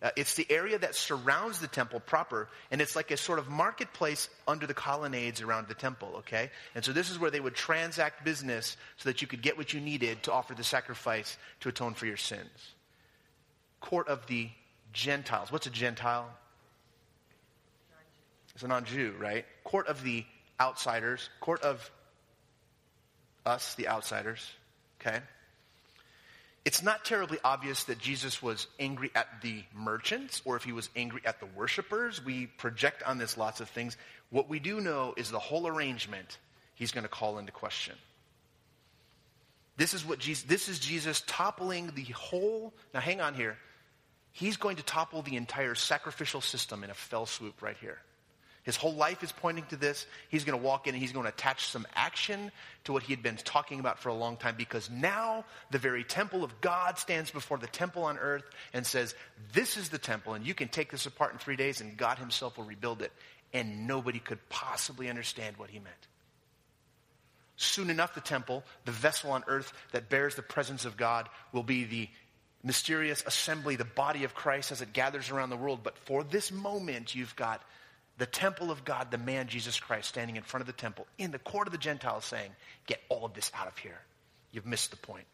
Uh, 0.00 0.10
it's 0.16 0.34
the 0.34 0.46
area 0.48 0.78
that 0.78 0.94
surrounds 0.94 1.58
the 1.58 1.66
temple 1.66 1.98
proper, 1.98 2.48
and 2.70 2.80
it's 2.80 2.94
like 2.94 3.10
a 3.10 3.16
sort 3.16 3.40
of 3.40 3.48
marketplace 3.48 4.28
under 4.46 4.68
the 4.68 4.74
colonnades 4.74 5.40
around 5.42 5.66
the 5.66 5.74
temple, 5.74 6.12
okay? 6.18 6.48
And 6.76 6.84
so 6.84 6.92
this 6.92 7.10
is 7.10 7.18
where 7.18 7.32
they 7.32 7.40
would 7.40 7.56
transact 7.56 8.24
business 8.24 8.76
so 8.96 9.08
that 9.08 9.22
you 9.22 9.26
could 9.26 9.42
get 9.42 9.58
what 9.58 9.72
you 9.72 9.80
needed 9.80 10.22
to 10.22 10.32
offer 10.32 10.54
the 10.54 10.64
sacrifice 10.64 11.36
to 11.60 11.68
atone 11.68 11.94
for 11.94 12.06
your 12.06 12.16
sins. 12.16 12.74
Court 13.80 14.06
of 14.06 14.24
the 14.28 14.50
Gentiles. 14.92 15.50
What's 15.50 15.66
a 15.66 15.70
Gentile? 15.70 16.28
It's 18.62 18.66
a 18.66 18.68
non 18.68 18.84
Jew, 18.84 19.12
right? 19.18 19.44
Court 19.64 19.88
of 19.88 20.04
the 20.04 20.24
outsiders, 20.60 21.28
court 21.40 21.62
of 21.62 21.90
us, 23.44 23.74
the 23.74 23.88
outsiders, 23.88 24.48
okay? 25.00 25.18
It's 26.64 26.80
not 26.80 27.04
terribly 27.04 27.38
obvious 27.42 27.82
that 27.84 27.98
Jesus 27.98 28.40
was 28.40 28.68
angry 28.78 29.10
at 29.16 29.26
the 29.42 29.64
merchants 29.74 30.42
or 30.44 30.54
if 30.54 30.62
he 30.62 30.70
was 30.70 30.88
angry 30.94 31.22
at 31.24 31.40
the 31.40 31.46
worshipers. 31.46 32.24
We 32.24 32.46
project 32.46 33.02
on 33.02 33.18
this 33.18 33.36
lots 33.36 33.60
of 33.60 33.68
things. 33.68 33.96
What 34.30 34.48
we 34.48 34.60
do 34.60 34.80
know 34.80 35.12
is 35.16 35.28
the 35.28 35.40
whole 35.40 35.66
arrangement 35.66 36.38
he's 36.76 36.92
going 36.92 37.02
to 37.02 37.10
call 37.10 37.38
into 37.38 37.50
question. 37.50 37.96
This 39.76 39.92
is 39.92 40.04
what 40.06 40.20
Jesus, 40.20 40.44
this 40.44 40.68
is 40.68 40.78
Jesus 40.78 41.24
toppling 41.26 41.90
the 41.96 42.04
whole, 42.12 42.72
now 42.94 43.00
hang 43.00 43.20
on 43.20 43.34
here. 43.34 43.56
He's 44.30 44.56
going 44.56 44.76
to 44.76 44.84
topple 44.84 45.22
the 45.22 45.34
entire 45.34 45.74
sacrificial 45.74 46.40
system 46.40 46.84
in 46.84 46.90
a 46.90 46.94
fell 46.94 47.26
swoop 47.26 47.60
right 47.60 47.76
here. 47.80 47.98
His 48.62 48.76
whole 48.76 48.94
life 48.94 49.24
is 49.24 49.32
pointing 49.32 49.64
to 49.66 49.76
this. 49.76 50.06
He's 50.28 50.44
going 50.44 50.58
to 50.58 50.64
walk 50.64 50.86
in 50.86 50.94
and 50.94 51.02
he's 51.02 51.12
going 51.12 51.24
to 51.24 51.32
attach 51.32 51.66
some 51.66 51.86
action 51.94 52.52
to 52.84 52.92
what 52.92 53.02
he 53.02 53.12
had 53.12 53.22
been 53.22 53.36
talking 53.36 53.80
about 53.80 53.98
for 53.98 54.08
a 54.08 54.14
long 54.14 54.36
time 54.36 54.54
because 54.56 54.88
now 54.88 55.44
the 55.70 55.78
very 55.78 56.04
temple 56.04 56.44
of 56.44 56.60
God 56.60 56.96
stands 56.96 57.30
before 57.30 57.58
the 57.58 57.66
temple 57.66 58.04
on 58.04 58.18
earth 58.18 58.44
and 58.72 58.86
says, 58.86 59.16
This 59.52 59.76
is 59.76 59.88
the 59.88 59.98
temple, 59.98 60.34
and 60.34 60.46
you 60.46 60.54
can 60.54 60.68
take 60.68 60.92
this 60.92 61.06
apart 61.06 61.32
in 61.32 61.38
three 61.38 61.56
days, 61.56 61.80
and 61.80 61.96
God 61.96 62.18
himself 62.18 62.56
will 62.56 62.64
rebuild 62.64 63.02
it. 63.02 63.12
And 63.52 63.86
nobody 63.86 64.20
could 64.20 64.38
possibly 64.48 65.10
understand 65.10 65.56
what 65.56 65.68
he 65.68 65.78
meant. 65.78 66.08
Soon 67.56 67.90
enough, 67.90 68.14
the 68.14 68.20
temple, 68.20 68.64
the 68.84 68.92
vessel 68.92 69.32
on 69.32 69.44
earth 69.46 69.72
that 69.90 70.08
bears 70.08 70.36
the 70.36 70.42
presence 70.42 70.84
of 70.84 70.96
God, 70.96 71.28
will 71.52 71.62
be 71.62 71.84
the 71.84 72.08
mysterious 72.62 73.22
assembly, 73.26 73.76
the 73.76 73.84
body 73.84 74.24
of 74.24 74.34
Christ 74.34 74.72
as 74.72 74.82
it 74.82 74.92
gathers 74.92 75.30
around 75.30 75.50
the 75.50 75.56
world. 75.56 75.80
But 75.82 75.98
for 75.98 76.22
this 76.22 76.52
moment, 76.52 77.14
you've 77.14 77.34
got 77.36 77.62
the 78.18 78.26
temple 78.26 78.70
of 78.70 78.84
God, 78.84 79.10
the 79.10 79.18
man 79.18 79.48
Jesus 79.48 79.80
Christ, 79.80 80.08
standing 80.08 80.36
in 80.36 80.42
front 80.42 80.62
of 80.62 80.66
the 80.66 80.72
temple 80.72 81.06
in 81.18 81.30
the 81.30 81.38
court 81.38 81.66
of 81.66 81.72
the 81.72 81.78
Gentiles 81.78 82.24
saying, 82.24 82.50
Get 82.86 83.00
all 83.08 83.24
of 83.24 83.34
this 83.34 83.50
out 83.54 83.66
of 83.66 83.76
here. 83.78 83.98
You've 84.52 84.66
missed 84.66 84.90
the 84.90 84.96
point. 84.96 85.26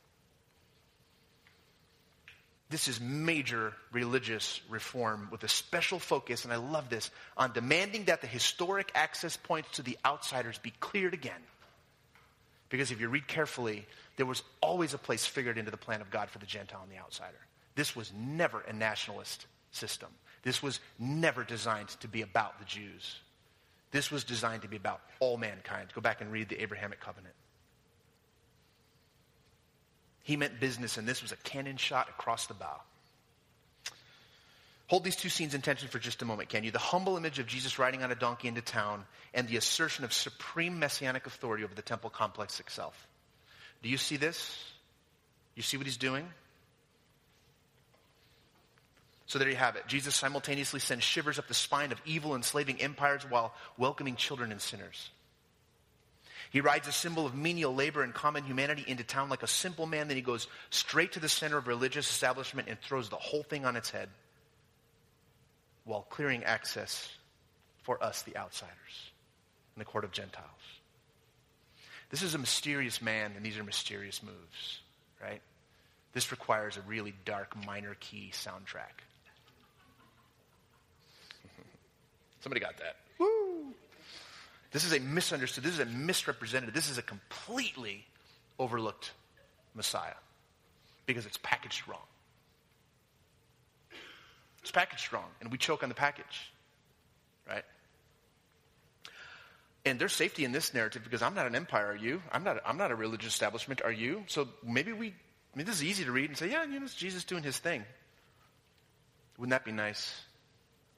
This 2.70 2.86
is 2.86 3.00
major 3.00 3.72
religious 3.92 4.60
reform 4.68 5.28
with 5.30 5.42
a 5.42 5.48
special 5.48 5.98
focus, 5.98 6.44
and 6.44 6.52
I 6.52 6.56
love 6.56 6.90
this, 6.90 7.10
on 7.36 7.52
demanding 7.52 8.04
that 8.04 8.20
the 8.20 8.26
historic 8.26 8.92
access 8.94 9.36
points 9.38 9.70
to 9.72 9.82
the 9.82 9.98
outsiders 10.04 10.58
be 10.58 10.72
cleared 10.78 11.14
again. 11.14 11.40
Because 12.68 12.90
if 12.90 13.00
you 13.00 13.08
read 13.08 13.26
carefully, 13.26 13.86
there 14.16 14.26
was 14.26 14.42
always 14.60 14.92
a 14.92 14.98
place 14.98 15.24
figured 15.24 15.56
into 15.56 15.70
the 15.70 15.78
plan 15.78 16.02
of 16.02 16.10
God 16.10 16.28
for 16.28 16.38
the 16.38 16.46
Gentile 16.46 16.82
and 16.82 16.92
the 16.92 17.00
outsider. 17.00 17.38
This 17.74 17.96
was 17.96 18.12
never 18.14 18.60
a 18.60 18.72
nationalist 18.74 19.46
system. 19.72 20.10
This 20.48 20.62
was 20.62 20.80
never 20.98 21.44
designed 21.44 21.90
to 22.00 22.08
be 22.08 22.22
about 22.22 22.58
the 22.58 22.64
Jews. 22.64 23.16
This 23.90 24.10
was 24.10 24.24
designed 24.24 24.62
to 24.62 24.68
be 24.68 24.78
about 24.78 25.02
all 25.20 25.36
mankind. 25.36 25.90
Go 25.94 26.00
back 26.00 26.22
and 26.22 26.32
read 26.32 26.48
the 26.48 26.62
Abrahamic 26.62 27.00
covenant. 27.00 27.34
He 30.22 30.38
meant 30.38 30.58
business, 30.58 30.96
and 30.96 31.06
this 31.06 31.20
was 31.20 31.32
a 31.32 31.36
cannon 31.36 31.76
shot 31.76 32.08
across 32.08 32.46
the 32.46 32.54
bow. 32.54 32.80
Hold 34.86 35.04
these 35.04 35.16
two 35.16 35.28
scenes 35.28 35.52
in 35.52 35.60
tension 35.60 35.90
for 35.90 35.98
just 35.98 36.22
a 36.22 36.24
moment, 36.24 36.48
can 36.48 36.64
you? 36.64 36.70
The 36.70 36.78
humble 36.78 37.18
image 37.18 37.38
of 37.38 37.46
Jesus 37.46 37.78
riding 37.78 38.02
on 38.02 38.10
a 38.10 38.14
donkey 38.14 38.48
into 38.48 38.62
town 38.62 39.04
and 39.34 39.46
the 39.48 39.58
assertion 39.58 40.06
of 40.06 40.14
supreme 40.14 40.78
messianic 40.78 41.26
authority 41.26 41.62
over 41.62 41.74
the 41.74 41.82
temple 41.82 42.08
complex 42.08 42.58
itself. 42.58 43.06
Do 43.82 43.90
you 43.90 43.98
see 43.98 44.16
this? 44.16 44.64
You 45.56 45.62
see 45.62 45.76
what 45.76 45.84
he's 45.84 45.98
doing? 45.98 46.26
So 49.28 49.38
there 49.38 49.50
you 49.50 49.56
have 49.56 49.76
it. 49.76 49.86
Jesus 49.86 50.14
simultaneously 50.14 50.80
sends 50.80 51.04
shivers 51.04 51.38
up 51.38 51.48
the 51.48 51.54
spine 51.54 51.92
of 51.92 52.00
evil, 52.06 52.34
enslaving 52.34 52.80
empires 52.80 53.22
while 53.28 53.54
welcoming 53.76 54.16
children 54.16 54.50
and 54.50 54.60
sinners. 54.60 55.10
He 56.50 56.62
rides 56.62 56.88
a 56.88 56.92
symbol 56.92 57.26
of 57.26 57.34
menial 57.34 57.74
labor 57.74 58.02
and 58.02 58.14
common 58.14 58.44
humanity 58.44 58.82
into 58.86 59.04
town 59.04 59.28
like 59.28 59.42
a 59.42 59.46
simple 59.46 59.84
man. 59.84 60.08
Then 60.08 60.16
he 60.16 60.22
goes 60.22 60.48
straight 60.70 61.12
to 61.12 61.20
the 61.20 61.28
center 61.28 61.58
of 61.58 61.66
religious 61.66 62.08
establishment 62.08 62.68
and 62.68 62.80
throws 62.80 63.10
the 63.10 63.16
whole 63.16 63.42
thing 63.42 63.66
on 63.66 63.76
its 63.76 63.90
head 63.90 64.08
while 65.84 66.06
clearing 66.08 66.44
access 66.44 67.10
for 67.82 68.02
us, 68.02 68.22
the 68.22 68.36
outsiders, 68.36 68.72
in 69.76 69.80
the 69.80 69.84
court 69.84 70.04
of 70.04 70.12
Gentiles. 70.12 70.46
This 72.10 72.22
is 72.22 72.34
a 72.34 72.38
mysterious 72.38 73.02
man, 73.02 73.32
and 73.36 73.44
these 73.44 73.58
are 73.58 73.64
mysterious 73.64 74.22
moves, 74.22 74.80
right? 75.22 75.42
This 76.14 76.30
requires 76.30 76.78
a 76.78 76.82
really 76.82 77.12
dark 77.26 77.54
minor 77.66 77.94
key 78.00 78.30
soundtrack. 78.32 79.04
Somebody 82.40 82.60
got 82.60 82.76
that. 82.78 82.96
Woo! 83.18 83.74
This 84.70 84.84
is 84.84 84.92
a 84.92 85.00
misunderstood, 85.00 85.64
this 85.64 85.72
is 85.72 85.80
a 85.80 85.86
misrepresented, 85.86 86.74
this 86.74 86.90
is 86.90 86.98
a 86.98 87.02
completely 87.02 88.04
overlooked 88.58 89.12
Messiah 89.74 90.14
because 91.06 91.24
it's 91.24 91.38
packaged 91.42 91.88
wrong. 91.88 92.02
It's 94.60 94.70
packaged 94.70 95.12
wrong, 95.12 95.28
and 95.40 95.50
we 95.50 95.56
choke 95.56 95.82
on 95.82 95.88
the 95.88 95.94
package, 95.94 96.52
right? 97.48 97.64
And 99.86 99.98
there's 99.98 100.12
safety 100.12 100.44
in 100.44 100.52
this 100.52 100.74
narrative 100.74 101.02
because 101.02 101.22
I'm 101.22 101.34
not 101.34 101.46
an 101.46 101.54
empire, 101.54 101.86
are 101.86 101.96
you? 101.96 102.20
I'm 102.30 102.44
not, 102.44 102.58
I'm 102.66 102.76
not 102.76 102.90
a 102.90 102.94
religious 102.94 103.32
establishment, 103.32 103.80
are 103.82 103.92
you? 103.92 104.24
So 104.26 104.48
maybe 104.62 104.92
we, 104.92 105.08
I 105.08 105.56
mean, 105.56 105.64
this 105.64 105.76
is 105.76 105.84
easy 105.84 106.04
to 106.04 106.12
read 106.12 106.28
and 106.28 106.36
say, 106.36 106.50
yeah, 106.50 106.64
you 106.64 106.78
know, 106.78 106.84
it's 106.84 106.94
Jesus 106.94 107.24
doing 107.24 107.42
his 107.42 107.56
thing. 107.56 107.84
Wouldn't 109.38 109.52
that 109.52 109.64
be 109.64 109.72
nice? 109.72 110.12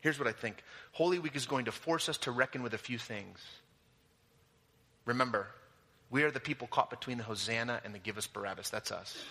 Here's 0.01 0.19
what 0.19 0.29
I 0.29 0.33
think 0.33 0.63
Holy 0.93 1.19
Week 1.19 1.37
is 1.37 1.47
going 1.47 1.67
to 1.67 1.73
force 1.73 2.09
us 2.09 2.19
to 2.19 2.31
reckon 2.31 2.63
with 2.63 2.75
a 2.75 2.79
few 2.79 2.99
things. 2.99 3.39
Remember, 5.05 5.47
we 6.11 6.23
are 6.25 6.31
the 6.31 6.41
people 6.41 6.67
caught 6.67 6.91
between 6.91 7.19
the 7.19 7.25
Hosanna 7.25 7.81
and 7.85 7.95
the 7.95 7.99
Give 7.99 8.19
Us 8.19 8.27
Barabbas. 8.27 8.71
That's 8.71 8.91
us. 8.91 9.23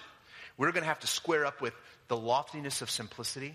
We're 0.57 0.71
going 0.71 0.83
to 0.83 0.89
have 0.89 0.99
to 0.99 1.07
square 1.07 1.45
up 1.45 1.61
with 1.61 1.73
the 2.07 2.17
loftiness 2.17 2.81
of 2.81 2.89
simplicity. 2.89 3.53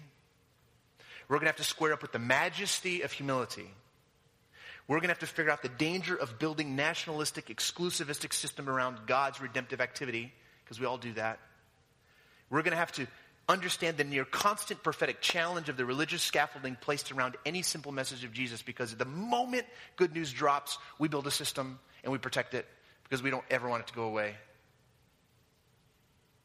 We're 1.29 1.37
going 1.37 1.47
to 1.47 1.51
have 1.51 1.57
to 1.57 1.65
square 1.65 1.93
up 1.93 2.03
with 2.03 2.13
the 2.13 2.19
majesty 2.19 3.03
of 3.03 3.13
humility. 3.13 3.69
We're 4.87 4.99
going 4.99 5.09
to 5.09 5.13
have 5.15 5.21
to 5.21 5.27
figure 5.27 5.51
out 5.51 5.63
the 5.63 5.71
danger 5.71 6.15
of 6.15 6.39
building 6.39 6.77
nationalistic, 6.77 7.47
exclusivistic 7.47 8.33
system 8.33 8.69
around 8.69 9.07
God's 9.07 9.41
redemptive 9.41 9.81
activity, 9.81 10.33
because 10.65 10.79
we 10.79 10.87
all 10.87 10.99
do 10.99 11.13
that. 11.15 11.39
We're 12.51 12.63
going 12.63 12.73
to 12.73 12.79
have 12.79 12.93
to 12.93 13.07
understand 13.49 13.97
the 13.97 14.05
near 14.05 14.25
constant 14.25 14.83
prophetic 14.83 15.21
challenge 15.21 15.69
of 15.69 15.77
the 15.77 15.85
religious 15.85 16.23
scaffolding 16.23 16.77
placed 16.81 17.13
around 17.13 17.37
any 17.45 17.63
simple 17.63 17.93
message 17.93 18.25
of 18.25 18.33
Jesus 18.33 18.63
because 18.63 18.95
the 18.95 19.05
moment 19.05 19.67
good 19.97 20.15
news 20.15 20.33
drops, 20.33 20.79
we 20.99 21.09
build 21.09 21.27
a 21.27 21.31
system 21.31 21.79
and 22.03 22.13
we 22.13 22.19
protect 22.19 22.55
it 22.55 22.67
because 23.03 23.23
we 23.23 23.31
don't 23.31 23.45
ever 23.51 23.69
want 23.69 23.83
it 23.83 23.87
to 23.89 23.95
go 23.95 24.05
away. 24.05 24.35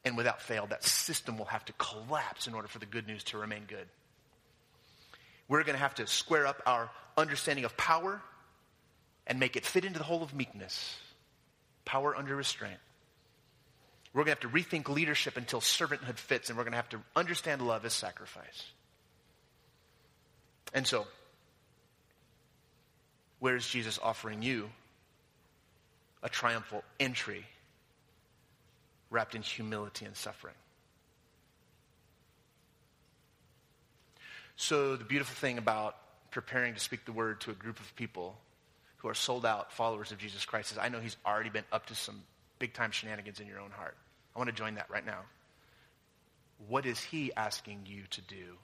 And 0.04 0.16
without 0.16 0.40
fail, 0.40 0.66
that 0.66 0.84
system 0.84 1.36
will 1.36 1.46
have 1.46 1.64
to 1.66 1.72
collapse 1.74 2.46
in 2.46 2.54
order 2.54 2.68
for 2.68 2.78
the 2.78 2.86
good 2.86 3.06
news 3.06 3.24
to 3.24 3.38
remain 3.38 3.64
good. 3.66 3.86
We're 5.48 5.64
going 5.64 5.74
to 5.74 5.82
have 5.82 5.96
to 5.96 6.06
square 6.06 6.46
up 6.46 6.62
our 6.64 6.90
understanding 7.16 7.64
of 7.64 7.76
power 7.76 8.22
and 9.26 9.38
make 9.38 9.56
it 9.56 9.66
fit 9.66 9.84
into 9.84 9.98
the 9.98 10.04
whole 10.04 10.22
of 10.22 10.34
meekness. 10.34 10.96
Power 11.84 12.16
under 12.16 12.34
restraint. 12.36 12.78
We're 14.12 14.24
going 14.24 14.36
to 14.36 14.42
have 14.42 14.52
to 14.52 14.58
rethink 14.58 14.88
leadership 14.88 15.36
until 15.36 15.60
servanthood 15.60 16.16
fits, 16.16 16.48
and 16.48 16.58
we're 16.58 16.64
going 16.64 16.72
to 16.72 16.78
have 16.78 16.88
to 16.90 17.00
understand 17.14 17.62
love 17.62 17.84
as 17.84 17.92
sacrifice. 17.92 18.64
And 20.74 20.86
so, 20.86 21.06
where 23.38 23.56
is 23.56 23.66
Jesus 23.68 23.98
offering 24.02 24.42
you 24.42 24.68
a 26.22 26.28
triumphal 26.28 26.82
entry 26.98 27.46
wrapped 29.10 29.34
in 29.34 29.42
humility 29.42 30.04
and 30.04 30.16
suffering? 30.16 30.54
So, 34.56 34.96
the 34.96 35.04
beautiful 35.04 35.34
thing 35.34 35.56
about 35.56 35.96
preparing 36.32 36.74
to 36.74 36.80
speak 36.80 37.04
the 37.04 37.12
word 37.12 37.40
to 37.42 37.50
a 37.50 37.54
group 37.54 37.78
of 37.80 37.96
people 37.96 38.36
who 38.98 39.08
are 39.08 39.14
sold 39.14 39.46
out 39.46 39.72
followers 39.72 40.12
of 40.12 40.18
Jesus 40.18 40.44
Christ 40.44 40.72
is 40.72 40.78
I 40.78 40.88
know 40.88 41.00
he's 41.00 41.16
already 41.24 41.50
been 41.50 41.64
up 41.72 41.86
to 41.86 41.94
some 41.94 42.22
big 42.60 42.72
time 42.74 42.92
shenanigans 42.92 43.40
in 43.40 43.48
your 43.48 43.58
own 43.58 43.72
heart. 43.72 43.96
I 44.36 44.38
want 44.38 44.48
to 44.48 44.54
join 44.54 44.76
that 44.76 44.88
right 44.88 45.04
now. 45.04 45.22
What 46.68 46.86
is 46.86 47.00
he 47.00 47.32
asking 47.36 47.86
you 47.86 48.02
to 48.10 48.20
do 48.20 48.58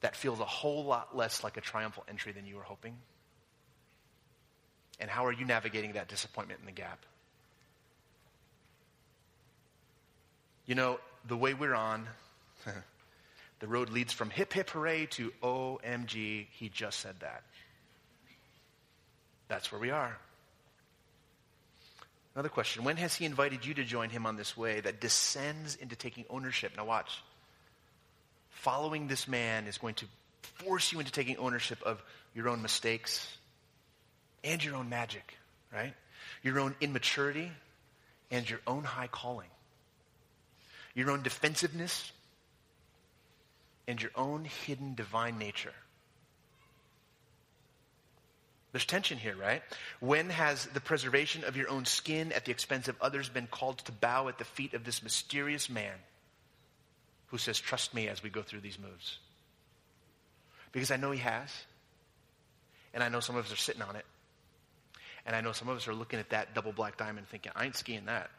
that 0.00 0.16
feels 0.16 0.40
a 0.40 0.44
whole 0.44 0.84
lot 0.84 1.16
less 1.16 1.44
like 1.44 1.56
a 1.56 1.60
triumphal 1.60 2.02
entry 2.08 2.32
than 2.32 2.46
you 2.46 2.56
were 2.56 2.62
hoping? 2.62 2.96
And 4.98 5.08
how 5.08 5.26
are 5.26 5.32
you 5.32 5.44
navigating 5.44 5.92
that 5.92 6.08
disappointment 6.08 6.60
in 6.60 6.66
the 6.66 6.72
gap? 6.72 7.04
You 10.66 10.74
know, 10.74 10.98
the 11.26 11.36
way 11.36 11.54
we're 11.54 11.74
on, 11.74 12.06
the 13.60 13.66
road 13.66 13.90
leads 13.90 14.12
from 14.12 14.30
hip 14.30 14.52
hip 14.52 14.70
hooray 14.70 15.06
to 15.06 15.32
OMG, 15.42 16.46
he 16.50 16.68
just 16.70 17.00
said 17.00 17.16
that. 17.20 17.42
That's 19.48 19.70
where 19.70 19.80
we 19.80 19.90
are. 19.90 20.16
Another 22.40 22.54
question 22.54 22.84
When 22.84 22.96
has 22.96 23.14
he 23.14 23.26
invited 23.26 23.66
you 23.66 23.74
to 23.74 23.84
join 23.84 24.08
him 24.08 24.24
on 24.24 24.36
this 24.36 24.56
way 24.56 24.80
that 24.80 24.98
descends 24.98 25.76
into 25.76 25.94
taking 25.94 26.24
ownership? 26.30 26.72
Now, 26.74 26.86
watch. 26.86 27.22
Following 28.48 29.08
this 29.08 29.28
man 29.28 29.66
is 29.66 29.76
going 29.76 29.94
to 29.96 30.06
force 30.54 30.90
you 30.90 31.00
into 31.00 31.12
taking 31.12 31.36
ownership 31.36 31.82
of 31.82 32.02
your 32.34 32.48
own 32.48 32.62
mistakes 32.62 33.30
and 34.42 34.64
your 34.64 34.76
own 34.76 34.88
magic, 34.88 35.34
right? 35.70 35.92
Your 36.42 36.60
own 36.60 36.74
immaturity 36.80 37.52
and 38.30 38.48
your 38.48 38.60
own 38.66 38.84
high 38.84 39.08
calling, 39.08 39.50
your 40.94 41.10
own 41.10 41.22
defensiveness 41.22 42.10
and 43.86 44.00
your 44.00 44.12
own 44.14 44.46
hidden 44.46 44.94
divine 44.94 45.36
nature. 45.36 45.74
There's 48.72 48.84
tension 48.84 49.18
here, 49.18 49.34
right? 49.34 49.62
When 49.98 50.30
has 50.30 50.66
the 50.66 50.80
preservation 50.80 51.42
of 51.44 51.56
your 51.56 51.68
own 51.68 51.84
skin 51.84 52.30
at 52.32 52.44
the 52.44 52.52
expense 52.52 52.86
of 52.86 52.96
others 53.00 53.28
been 53.28 53.48
called 53.48 53.78
to 53.78 53.92
bow 53.92 54.28
at 54.28 54.38
the 54.38 54.44
feet 54.44 54.74
of 54.74 54.84
this 54.84 55.02
mysterious 55.02 55.68
man 55.68 55.94
who 57.26 57.38
says, 57.38 57.58
Trust 57.58 57.94
me 57.94 58.08
as 58.08 58.22
we 58.22 58.30
go 58.30 58.42
through 58.42 58.60
these 58.60 58.78
moves? 58.78 59.18
Because 60.72 60.92
I 60.92 60.96
know 60.96 61.10
he 61.10 61.18
has. 61.18 61.50
And 62.94 63.02
I 63.02 63.08
know 63.08 63.20
some 63.20 63.36
of 63.36 63.44
us 63.44 63.52
are 63.52 63.56
sitting 63.56 63.82
on 63.82 63.96
it. 63.96 64.04
And 65.26 65.34
I 65.34 65.40
know 65.40 65.52
some 65.52 65.68
of 65.68 65.76
us 65.76 65.86
are 65.88 65.94
looking 65.94 66.18
at 66.18 66.30
that 66.30 66.54
double 66.54 66.72
black 66.72 66.96
diamond 66.96 67.28
thinking, 67.28 67.52
I 67.54 67.64
ain't 67.64 67.76
skiing 67.76 68.06
that. 68.06 68.30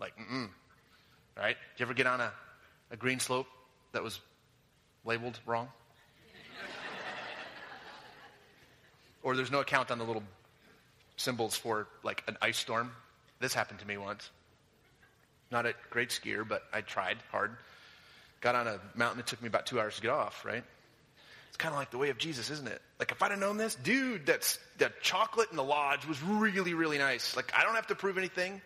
Like, 0.00 0.14
mm-mm. 0.18 0.48
Right? 1.36 1.56
Did 1.74 1.80
you 1.80 1.86
ever 1.86 1.94
get 1.94 2.06
on 2.06 2.20
a, 2.20 2.32
a 2.90 2.96
green 2.96 3.20
slope 3.20 3.46
that 3.92 4.02
was 4.02 4.20
labeled 5.04 5.38
wrong? 5.46 5.68
Or 9.22 9.36
there's 9.36 9.50
no 9.50 9.60
account 9.60 9.90
on 9.90 9.98
the 9.98 10.04
little 10.04 10.22
symbols 11.16 11.56
for 11.56 11.86
like 12.02 12.24
an 12.28 12.36
ice 12.42 12.58
storm. 12.58 12.92
This 13.40 13.54
happened 13.54 13.80
to 13.80 13.86
me 13.86 13.96
once. 13.96 14.30
Not 15.50 15.66
a 15.66 15.74
great 15.90 16.08
skier, 16.08 16.46
but 16.46 16.62
I 16.72 16.80
tried 16.80 17.18
hard. 17.30 17.56
Got 18.40 18.54
on 18.54 18.66
a 18.66 18.80
mountain, 18.94 19.20
it 19.20 19.26
took 19.26 19.42
me 19.42 19.48
about 19.48 19.66
two 19.66 19.78
hours 19.78 19.96
to 19.96 20.02
get 20.02 20.10
off, 20.10 20.44
right? 20.44 20.64
It's 21.48 21.58
kind 21.58 21.74
of 21.74 21.78
like 21.78 21.90
the 21.90 21.98
way 21.98 22.08
of 22.08 22.16
Jesus, 22.16 22.48
isn't 22.48 22.66
it? 22.66 22.80
Like, 22.98 23.12
if 23.12 23.22
I'd 23.22 23.30
have 23.30 23.38
known 23.38 23.58
this, 23.58 23.74
dude, 23.74 24.24
that's, 24.24 24.58
that 24.78 25.02
chocolate 25.02 25.48
in 25.50 25.56
the 25.56 25.62
lodge 25.62 26.06
was 26.06 26.20
really, 26.22 26.72
really 26.72 26.96
nice. 26.96 27.36
Like, 27.36 27.52
I 27.54 27.62
don't 27.62 27.74
have 27.74 27.88
to 27.88 27.94
prove 27.94 28.16
anything. 28.16 28.62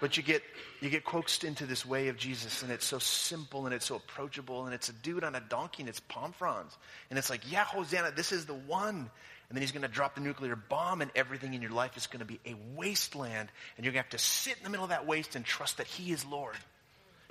But 0.00 0.16
you 0.16 0.22
get, 0.22 0.42
you 0.80 0.90
get 0.90 1.04
coaxed 1.04 1.44
into 1.44 1.64
this 1.64 1.86
way 1.86 2.08
of 2.08 2.16
Jesus, 2.16 2.62
and 2.62 2.70
it's 2.70 2.84
so 2.84 2.98
simple 2.98 3.66
and 3.66 3.74
it's 3.74 3.86
so 3.86 3.96
approachable, 3.96 4.66
and 4.66 4.74
it's 4.74 4.88
a 4.88 4.92
dude 4.92 5.24
on 5.24 5.34
a 5.34 5.40
donkey 5.40 5.82
and 5.82 5.88
it's 5.88 6.00
palm 6.00 6.32
fronds. 6.32 6.76
And 7.10 7.18
it's 7.18 7.30
like, 7.30 7.50
yeah, 7.50 7.64
Hosanna, 7.64 8.10
this 8.10 8.32
is 8.32 8.46
the 8.46 8.54
one. 8.54 9.10
And 9.48 9.56
then 9.56 9.62
he's 9.62 9.72
going 9.72 9.82
to 9.82 9.88
drop 9.88 10.16
the 10.16 10.20
nuclear 10.20 10.56
bomb, 10.56 11.02
and 11.02 11.10
everything 11.14 11.54
in 11.54 11.62
your 11.62 11.70
life 11.70 11.96
is 11.96 12.06
going 12.08 12.20
to 12.20 12.26
be 12.26 12.40
a 12.44 12.54
wasteland. 12.74 13.48
And 13.76 13.84
you're 13.84 13.92
going 13.92 14.02
to 14.02 14.08
have 14.10 14.18
to 14.20 14.24
sit 14.24 14.56
in 14.58 14.64
the 14.64 14.70
middle 14.70 14.84
of 14.84 14.90
that 14.90 15.06
waste 15.06 15.36
and 15.36 15.44
trust 15.44 15.76
that 15.76 15.86
he 15.86 16.10
is 16.10 16.24
Lord. 16.24 16.56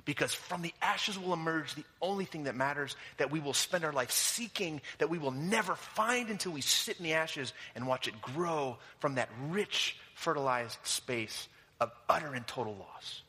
Because 0.06 0.32
from 0.32 0.62
the 0.62 0.72
ashes 0.80 1.18
will 1.18 1.32
emerge 1.32 1.74
the 1.74 1.84
only 2.00 2.24
thing 2.24 2.44
that 2.44 2.54
matters 2.54 2.94
that 3.16 3.32
we 3.32 3.40
will 3.40 3.52
spend 3.52 3.84
our 3.84 3.92
life 3.92 4.12
seeking, 4.12 4.80
that 4.98 5.10
we 5.10 5.18
will 5.18 5.32
never 5.32 5.74
find 5.74 6.30
until 6.30 6.52
we 6.52 6.60
sit 6.60 6.96
in 6.98 7.04
the 7.04 7.14
ashes 7.14 7.52
and 7.74 7.86
watch 7.86 8.06
it 8.06 8.22
grow 8.22 8.78
from 9.00 9.16
that 9.16 9.28
rich, 9.48 9.96
fertilized 10.14 10.78
space 10.84 11.48
of 11.80 11.90
utter 12.08 12.34
and 12.34 12.46
total 12.46 12.76
loss. 12.76 13.22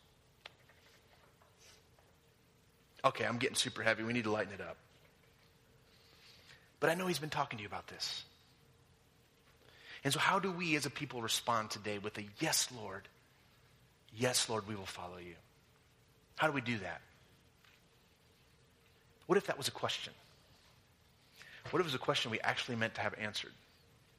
Okay, 3.03 3.25
I'm 3.25 3.37
getting 3.37 3.55
super 3.55 3.81
heavy. 3.81 4.03
We 4.03 4.13
need 4.13 4.25
to 4.25 4.31
lighten 4.31 4.53
it 4.53 4.61
up. 4.61 4.77
But 6.79 6.91
I 6.91 6.93
know 6.93 7.07
he's 7.07 7.19
been 7.19 7.29
talking 7.29 7.57
to 7.57 7.63
you 7.63 7.67
about 7.67 7.87
this. 7.87 8.23
And 10.03 10.13
so, 10.13 10.19
how 10.19 10.39
do 10.39 10.51
we 10.51 10.75
as 10.75 10.85
a 10.85 10.89
people 10.89 11.21
respond 11.21 11.69
today 11.69 11.97
with 11.97 12.17
a 12.17 12.23
yes, 12.39 12.67
Lord? 12.81 13.07
Yes, 14.15 14.49
Lord, 14.49 14.67
we 14.67 14.75
will 14.75 14.85
follow 14.85 15.17
you. 15.17 15.35
How 16.35 16.47
do 16.47 16.53
we 16.53 16.61
do 16.61 16.77
that? 16.79 17.01
What 19.25 19.37
if 19.37 19.47
that 19.47 19.57
was 19.57 19.67
a 19.67 19.71
question? 19.71 20.13
What 21.69 21.79
if 21.79 21.85
it 21.85 21.87
was 21.87 21.95
a 21.95 21.99
question 21.99 22.31
we 22.31 22.39
actually 22.39 22.77
meant 22.77 22.95
to 22.95 23.01
have 23.01 23.13
answered? 23.19 23.51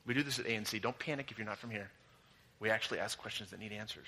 We 0.04 0.14
do 0.14 0.22
this 0.22 0.38
at 0.38 0.46
ANC. 0.46 0.80
Don't 0.82 0.98
panic 0.98 1.30
if 1.30 1.38
you're 1.38 1.46
not 1.46 1.58
from 1.58 1.70
here. 1.70 1.90
We 2.60 2.70
actually 2.70 2.98
ask 2.98 3.18
questions 3.18 3.50
that 3.50 3.60
need 3.60 3.72
answers. 3.72 4.06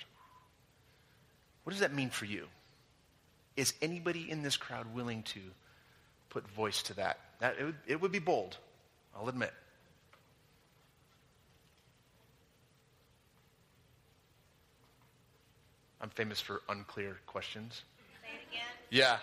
What 1.63 1.71
does 1.71 1.79
that 1.79 1.93
mean 1.93 2.09
for 2.09 2.25
you? 2.25 2.47
Is 3.55 3.73
anybody 3.81 4.29
in 4.29 4.43
this 4.43 4.57
crowd 4.57 4.93
willing 4.93 5.23
to 5.23 5.39
put 6.29 6.47
voice 6.49 6.83
to 6.83 6.93
that? 6.95 7.19
that 7.41 7.55
it, 7.59 7.65
would, 7.65 7.75
it 7.87 8.01
would 8.01 8.11
be 8.11 8.19
bold, 8.19 8.57
I'll 9.15 9.27
admit. 9.27 9.51
I'm 16.01 16.09
famous 16.09 16.39
for 16.41 16.61
unclear 16.67 17.17
questions. 17.27 17.83
Say 18.21 18.29
it 18.35 18.49
again. 18.49 18.67
Yeah. 18.89 19.17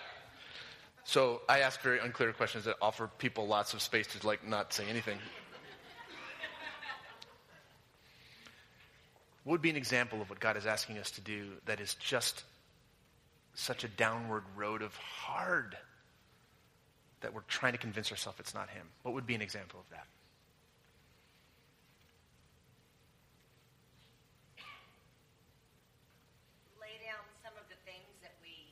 So 1.05 1.41
I 1.49 1.61
ask 1.61 1.81
very 1.81 1.99
unclear 1.99 2.33
questions 2.33 2.65
that 2.65 2.77
offer 2.81 3.11
people 3.19 3.47
lots 3.47 3.75
of 3.75 3.83
space 3.83 4.07
to 4.09 4.27
like 4.27 4.47
not 4.47 4.73
say 4.73 4.85
anything. 4.89 5.19
What 9.45 9.53
would 9.53 9.63
be 9.63 9.71
an 9.71 9.77
example 9.77 10.21
of 10.21 10.29
what 10.29 10.41
God 10.41 10.59
is 10.59 10.67
asking 10.67 10.99
us 10.99 11.11
to 11.13 11.23
do 11.23 11.53
that 11.65 11.81
is 11.81 11.95
just 11.95 12.45
such 13.55 13.83
a 13.83 13.89
downward 13.89 14.43
road 14.55 14.83
of 14.83 14.95
hard 14.97 15.77
that 17.23 17.33
we're 17.33 17.41
trying 17.49 17.73
to 17.73 17.79
convince 17.79 18.11
ourselves 18.11 18.39
it's 18.41 18.53
not 18.55 18.69
Him? 18.69 18.87
What 19.03 19.15
would 19.15 19.27
be 19.27 19.35
an 19.35 19.41
example 19.41 19.81
of 19.81 19.89
that? 19.91 20.07
Lay 26.81 26.97
down 27.05 27.25
some 27.43 27.55
of 27.59 27.67
the 27.69 27.79
things 27.85 28.09
that 28.23 28.37
we 28.45 28.71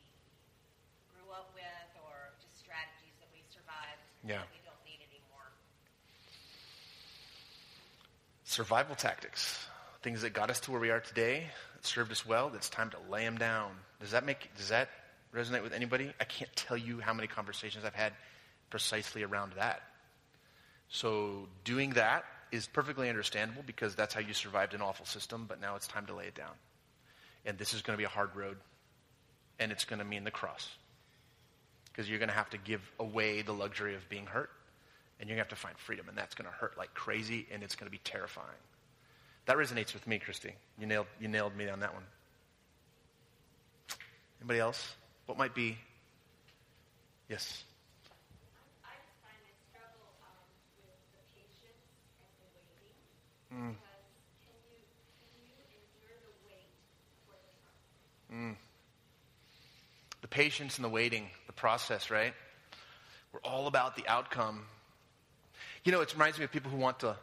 grew 1.13 1.29
up 1.35 1.51
with 1.57 1.91
or 2.07 2.33
just 2.41 2.57
strategies 2.59 3.15
that 3.21 3.29
we 3.35 3.43
survived 3.51 4.03
Yeah. 4.25 4.45
that 4.45 4.53
we 4.53 4.63
don't 4.65 4.81
need 4.87 5.01
anymore. 5.03 5.51
Survival 8.57 8.95
tactics. 8.95 9.67
Things 10.01 10.23
that 10.23 10.33
got 10.33 10.49
us 10.49 10.61
to 10.61 10.71
where 10.71 10.81
we 10.81 10.89
are 10.89 11.01
today, 11.01 11.49
that 11.75 11.85
served 11.85 12.11
us 12.11 12.25
well, 12.25 12.51
it's 12.55 12.71
time 12.71 12.89
to 12.89 12.97
lay 13.13 13.23
them 13.23 13.37
down. 13.37 13.71
Does 14.01 14.13
that 14.13 14.25
make, 14.25 14.49
does 14.57 14.71
that 14.71 14.89
resonate 15.35 15.63
with 15.63 15.75
anybody? 15.75 16.11
I 16.19 16.25
can't 16.25 16.51
tell 16.57 16.79
you 16.79 16.99
how 16.99 17.13
many 17.13 17.29
conversations 17.29 17.85
I've 17.85 17.95
had 17.95 18.15
precisely 18.71 19.25
around 19.25 19.53
that. 19.59 19.83
So 20.89 21.49
doing 21.65 21.91
that 21.91 22.25
is 22.51 22.67
perfectly 22.67 23.11
understandable 23.11 23.63
because 23.67 23.95
that's 23.95 24.15
how 24.15 24.21
you 24.21 24.33
survived 24.33 24.73
an 24.73 24.81
awful 24.81 25.05
system, 25.05 25.45
but 25.47 25.61
now 25.61 25.77
it's 25.77 25.87
time 25.87 26.07
to 26.07 26.15
lay 26.15 26.25
it 26.25 26.35
down. 26.35 26.55
And 27.45 27.59
this 27.59 27.75
is 27.75 27.83
going 27.83 27.95
to 27.95 27.99
be 27.99 28.07
a 28.07 28.09
hard 28.09 28.35
road, 28.35 28.57
and 29.59 29.71
it's 29.71 29.85
going 29.85 29.99
to 29.99 30.05
mean 30.07 30.25
the 30.25 30.31
cross. 30.31 30.67
Because 31.93 32.09
you're 32.09 32.21
going 32.21 32.31
to 32.31 32.35
have 32.35 32.49
to 32.51 32.59
give 32.59 32.81
away 32.99 33.43
the 33.43 33.53
luxury 33.53 33.97
of 33.97 34.09
being 34.09 34.25
hurt, 34.25 34.49
and 35.19 35.29
you're 35.29 35.37
going 35.37 35.47
to 35.47 35.51
have 35.51 35.59
to 35.59 35.63
find 35.63 35.79
freedom, 35.79 36.09
and 36.09 36.17
that's 36.17 36.35
going 36.35 36.49
to 36.49 36.55
hurt 36.55 36.77
like 36.77 36.95
crazy, 36.95 37.47
and 37.51 37.63
it's 37.63 37.75
going 37.75 37.87
to 37.87 37.91
be 37.91 38.01
terrifying. 38.05 38.47
That 39.47 39.57
resonates 39.57 39.95
with 39.95 40.07
me, 40.07 40.19
Christy. 40.19 40.53
You 40.79 40.87
nailed, 40.87 41.07
you 41.21 41.29
nailed 41.29 41.57
me 41.57 41.69
on 41.69 41.81
that 41.81 41.95
one. 41.95 42.03
Anybody 44.41 44.61
else? 44.61 44.95
What 45.27 45.39
might 45.39 45.55
be? 45.55 45.79
Yes. 47.29 47.65
I 48.85 48.91
just 49.03 49.17
find 49.23 49.35
I 49.35 49.55
struggle 49.71 50.07
um, 50.23 50.37
with 50.77 50.95
the 51.15 51.23
patience 51.35 51.83
and 52.21 52.53
the 52.55 52.63
waiting. 52.71 53.73
Mm. 53.73 53.75
Because 53.75 53.97
can 54.45 54.55
you 54.71 54.85
can 55.19 55.33
you 55.41 55.81
endure 55.81 56.19
the 56.23 56.35
wait 56.47 56.71
for 57.27 57.35
the 57.39 57.55
promise? 57.65 58.59
The 60.21 60.29
patience 60.29 60.77
and 60.77 60.85
the 60.85 60.89
waiting, 60.89 61.31
the 61.47 61.53
process, 61.53 62.11
right? 62.11 62.35
We're 63.33 63.41
all 63.41 63.67
about 63.67 63.97
the 63.97 64.07
outcome. 64.07 64.67
You 65.87 65.93
know, 65.93 66.01
it 66.01 66.13
reminds 66.13 66.37
me 66.37 66.45
of 66.45 66.51
people 66.51 66.69
who 66.73 66.79
want 66.79 66.99
to 67.01 67.17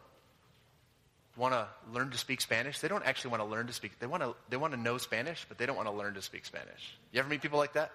want 1.36 1.52
to 1.52 1.68
learn 1.92 2.10
to 2.10 2.16
speak 2.16 2.40
Spanish. 2.40 2.78
They 2.78 2.88
don't 2.88 3.04
actually 3.04 3.32
want 3.32 3.42
to 3.42 3.46
learn 3.46 3.66
to 3.66 3.74
speak. 3.74 3.98
They 3.98 4.06
want 4.06 4.22
to 4.22 4.34
they 4.48 4.56
want 4.56 4.72
to 4.72 4.80
know 4.80 4.96
Spanish, 4.96 5.44
but 5.46 5.58
they 5.58 5.66
don't 5.66 5.76
want 5.76 5.86
to 5.86 5.94
learn 5.94 6.14
to 6.14 6.22
speak 6.22 6.46
Spanish. 6.46 6.96
You 7.12 7.20
ever 7.20 7.28
meet 7.28 7.42
people 7.42 7.58
like 7.58 7.74
that? 7.74 7.92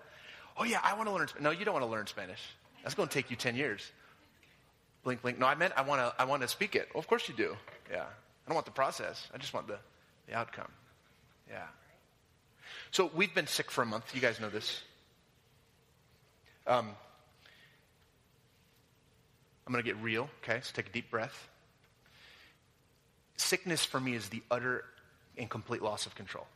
Oh 0.55 0.65
yeah, 0.65 0.79
I 0.83 0.93
want 0.93 1.09
to 1.09 1.15
learn. 1.15 1.27
No, 1.41 1.49
you 1.49 1.65
don't 1.65 1.73
want 1.73 1.85
to 1.85 1.89
learn 1.89 2.05
Spanish. 2.05 2.39
That's 2.83 2.93
going 2.93 3.09
to 3.09 3.13
take 3.13 3.31
you 3.31 3.35
ten 3.35 3.55
years. 3.55 3.91
Blink, 5.03 5.23
blink. 5.23 5.39
No, 5.39 5.47
I 5.47 5.55
meant 5.55 5.73
I 5.75 5.81
want 5.81 6.01
to 6.01 6.21
I 6.21 6.25
want 6.25 6.43
to 6.43 6.47
speak 6.47 6.75
it. 6.75 6.87
Well, 6.93 6.99
of 6.99 7.07
course 7.07 7.27
you 7.27 7.33
do. 7.33 7.57
Yeah. 7.91 8.03
I 8.03 8.47
don't 8.47 8.53
want 8.53 8.67
the 8.67 8.71
process. 8.71 9.27
I 9.33 9.39
just 9.39 9.55
want 9.55 9.67
the 9.67 9.79
the 10.27 10.35
outcome. 10.35 10.71
Yeah. 11.49 11.65
So 12.91 13.09
we've 13.15 13.33
been 13.33 13.47
sick 13.47 13.71
for 13.71 13.81
a 13.81 13.87
month. 13.87 14.13
You 14.13 14.21
guys 14.21 14.39
know 14.39 14.51
this. 14.51 14.83
Um, 16.67 16.91
I'm 19.69 19.73
going 19.73 19.85
to 19.85 19.87
get 19.87 20.01
real, 20.01 20.27
okay? 20.43 20.61
So 20.63 20.71
take 20.73 20.87
a 20.87 20.91
deep 20.91 21.11
breath. 21.11 21.47
Sickness 23.37 23.85
for 23.85 23.99
me 23.99 24.15
is 24.15 24.27
the 24.29 24.41
utter 24.49 24.83
and 25.37 25.47
complete 25.47 25.83
loss 25.83 26.07
of 26.07 26.15
control. 26.15 26.47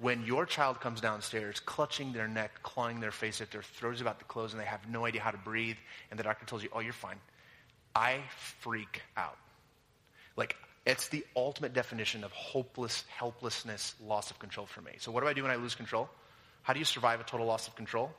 When 0.00 0.24
your 0.24 0.44
child 0.44 0.80
comes 0.80 1.00
downstairs 1.00 1.60
clutching 1.60 2.12
their 2.12 2.26
neck, 2.26 2.50
clawing 2.64 2.98
their 2.98 3.12
face 3.12 3.40
at 3.40 3.52
their 3.52 3.62
throats 3.62 4.00
about 4.00 4.18
to 4.18 4.24
close, 4.24 4.54
and 4.54 4.60
they 4.60 4.66
have 4.66 4.88
no 4.90 5.06
idea 5.06 5.20
how 5.20 5.30
to 5.30 5.38
breathe, 5.38 5.76
and 6.10 6.18
the 6.18 6.24
doctor 6.24 6.46
tells 6.46 6.64
you, 6.64 6.68
oh, 6.72 6.80
you're 6.80 6.92
fine, 6.92 7.18
I 7.94 8.18
freak 8.58 9.02
out. 9.16 9.38
Like, 10.36 10.56
it's 10.84 11.06
the 11.06 11.24
ultimate 11.36 11.74
definition 11.74 12.24
of 12.24 12.32
hopeless, 12.32 13.04
helplessness, 13.06 13.94
loss 14.04 14.32
of 14.32 14.40
control 14.40 14.66
for 14.66 14.80
me. 14.80 14.92
So, 14.98 15.12
what 15.12 15.20
do 15.20 15.28
I 15.28 15.32
do 15.32 15.42
when 15.42 15.52
I 15.52 15.56
lose 15.56 15.76
control? 15.76 16.08
How 16.62 16.72
do 16.72 16.80
you 16.80 16.84
survive 16.84 17.20
a 17.20 17.24
total 17.24 17.46
loss 17.46 17.68
of 17.68 17.76
control? 17.76 18.10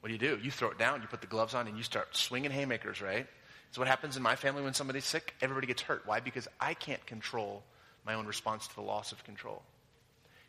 What 0.00 0.08
do 0.08 0.12
you 0.12 0.18
do? 0.18 0.38
You 0.42 0.50
throw 0.50 0.70
it 0.70 0.78
down, 0.78 1.02
you 1.02 1.08
put 1.08 1.20
the 1.20 1.26
gloves 1.26 1.54
on, 1.54 1.66
and 1.66 1.76
you 1.76 1.82
start 1.82 2.16
swinging 2.16 2.50
haymakers, 2.50 3.02
right? 3.02 3.26
So, 3.72 3.80
what 3.80 3.88
happens 3.88 4.16
in 4.16 4.22
my 4.22 4.36
family 4.36 4.62
when 4.62 4.74
somebody's 4.74 5.04
sick? 5.04 5.34
Everybody 5.40 5.66
gets 5.66 5.82
hurt. 5.82 6.02
Why? 6.06 6.20
Because 6.20 6.48
I 6.60 6.74
can't 6.74 7.04
control 7.06 7.62
my 8.06 8.14
own 8.14 8.26
response 8.26 8.66
to 8.68 8.74
the 8.74 8.82
loss 8.82 9.12
of 9.12 9.22
control. 9.24 9.62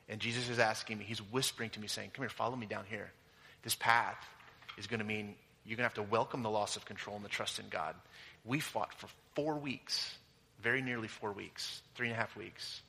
And 0.08 0.20
Jesus 0.20 0.50
is 0.50 0.60
asking 0.60 0.98
me, 0.98 1.06
he's 1.06 1.22
whispering 1.22 1.70
to 1.72 1.80
me, 1.80 1.88
saying, 1.88 2.12
Come 2.14 2.24
here, 2.24 2.30
follow 2.30 2.56
me 2.56 2.66
down 2.66 2.86
here. 2.90 3.12
This 3.64 3.76
path 3.76 4.18
is 4.78 4.88
going 4.88 5.00
to 5.00 5.06
mean 5.06 5.36
you're 5.66 5.76
going 5.76 5.90
to 5.90 5.96
have 5.96 6.06
to 6.06 6.12
welcome 6.12 6.42
the 6.42 6.50
loss 6.50 6.78
of 6.78 6.86
control 6.86 7.16
and 7.16 7.26
the 7.26 7.30
trust 7.30 7.60
in 7.60 7.66
God. 7.70 7.96
We 8.46 8.60
fought 8.60 8.94
for 8.94 9.08
four 9.36 9.56
weeks, 9.56 10.18
very 10.62 10.82
nearly 10.82 11.08
four 11.08 11.32
weeks, 11.32 11.82
three 11.96 12.08
and 12.08 12.16
a 12.16 12.20
half 12.20 12.36
weeks, 12.36 12.82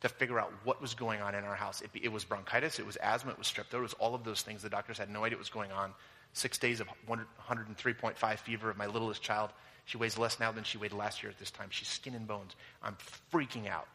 to 0.00 0.08
figure 0.08 0.38
out 0.38 0.52
what 0.64 0.80
was 0.80 0.94
going 0.94 1.20
on 1.20 1.34
in 1.34 1.44
our 1.44 1.54
house. 1.54 1.80
It, 1.80 1.90
it 1.94 2.12
was 2.12 2.24
bronchitis, 2.24 2.78
it 2.78 2.86
was 2.86 2.96
asthma, 2.96 3.32
it 3.32 3.38
was 3.38 3.48
strep 3.48 3.66
throat, 3.66 3.80
it 3.80 3.82
was 3.82 3.94
all 3.94 4.14
of 4.14 4.24
those 4.24 4.42
things. 4.42 4.62
The 4.62 4.70
doctors 4.70 4.98
had 4.98 5.10
no 5.10 5.24
idea 5.24 5.36
what 5.36 5.40
was 5.40 5.50
going 5.50 5.72
on. 5.72 5.92
Six 6.34 6.58
days 6.58 6.80
of 6.80 6.88
103.5 7.08 8.38
fever 8.38 8.70
of 8.70 8.76
my 8.76 8.86
littlest 8.86 9.22
child. 9.22 9.50
She 9.86 9.96
weighs 9.96 10.18
less 10.18 10.38
now 10.38 10.52
than 10.52 10.64
she 10.64 10.78
weighed 10.78 10.92
last 10.92 11.22
year 11.22 11.30
at 11.30 11.38
this 11.38 11.50
time. 11.50 11.68
She's 11.70 11.88
skin 11.88 12.14
and 12.14 12.26
bones. 12.26 12.54
I'm 12.82 12.96
freaking 13.32 13.68
out. 13.68 13.88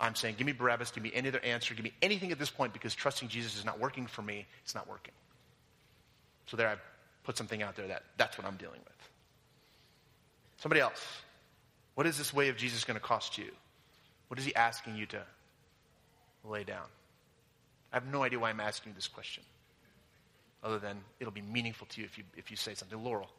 I'm 0.00 0.14
saying, 0.14 0.36
give 0.38 0.46
me 0.46 0.52
Barabbas, 0.52 0.92
give 0.92 1.02
me 1.02 1.10
any 1.12 1.28
other 1.28 1.40
answer, 1.40 1.74
give 1.74 1.84
me 1.84 1.92
anything 2.02 2.32
at 2.32 2.38
this 2.38 2.50
point 2.50 2.72
because 2.72 2.94
trusting 2.94 3.28
Jesus 3.28 3.56
is 3.56 3.64
not 3.64 3.78
working 3.78 4.06
for 4.06 4.22
me. 4.22 4.46
It's 4.62 4.74
not 4.74 4.88
working. 4.88 5.14
So 6.46 6.56
there 6.56 6.68
I 6.68 6.76
put 7.24 7.36
something 7.36 7.62
out 7.62 7.76
there 7.76 7.88
that 7.88 8.04
that's 8.16 8.38
what 8.38 8.46
I'm 8.46 8.56
dealing 8.56 8.80
with. 8.84 9.10
Somebody 10.58 10.80
else. 10.80 11.04
What 11.94 12.06
is 12.06 12.16
this 12.16 12.32
way 12.32 12.48
of 12.48 12.56
Jesus 12.56 12.84
going 12.84 12.98
to 12.98 13.04
cost 13.04 13.38
you? 13.38 13.50
What 14.28 14.38
is 14.38 14.44
he 14.44 14.54
asking 14.54 14.96
you 14.96 15.06
to 15.06 15.22
lay 16.44 16.64
down? 16.64 16.86
I 17.92 17.96
have 17.96 18.06
no 18.06 18.22
idea 18.22 18.38
why 18.38 18.50
I'm 18.50 18.60
asking 18.60 18.90
you 18.90 18.94
this 18.94 19.08
question, 19.08 19.42
other 20.62 20.78
than 20.78 20.98
it'll 21.18 21.32
be 21.32 21.42
meaningful 21.42 21.86
to 21.88 22.00
you 22.00 22.06
if 22.06 22.18
you, 22.18 22.24
if 22.36 22.50
you 22.50 22.56
say 22.56 22.74
something. 22.74 23.02
Laurel. 23.02 23.30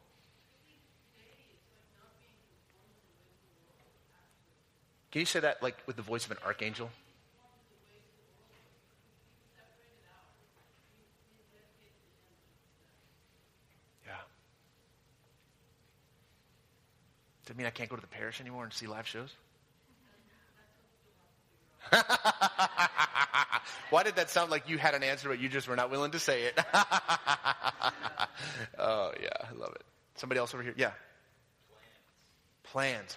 Can 5.12 5.20
you 5.20 5.26
say 5.26 5.40
that 5.40 5.62
like 5.62 5.76
with 5.86 5.96
the 5.96 6.02
voice 6.02 6.24
of 6.24 6.32
an 6.32 6.38
archangel? 6.44 6.90
Yeah. 14.06 14.12
Does 17.44 17.50
it 17.50 17.56
mean 17.56 17.66
I 17.66 17.70
can't 17.70 17.90
go 17.90 17.96
to 17.96 18.02
the 18.02 18.08
parish 18.08 18.40
anymore 18.40 18.64
and 18.64 18.72
see 18.72 18.86
live 18.86 19.06
shows? 19.06 19.34
Why 23.90 24.02
did 24.02 24.16
that 24.16 24.30
sound 24.30 24.50
like 24.50 24.68
you 24.68 24.78
had 24.78 24.94
an 24.94 25.02
answer, 25.02 25.28
but 25.28 25.38
you 25.40 25.48
just 25.48 25.68
were 25.68 25.76
not 25.76 25.90
willing 25.90 26.12
to 26.12 26.18
say 26.18 26.44
it? 26.44 26.58
oh, 28.78 29.12
yeah, 29.20 29.28
I 29.42 29.52
love 29.56 29.72
it. 29.74 29.82
Somebody 30.14 30.38
else 30.38 30.54
over 30.54 30.62
here? 30.62 30.74
Yeah. 30.76 30.92
Plans. 32.64 33.16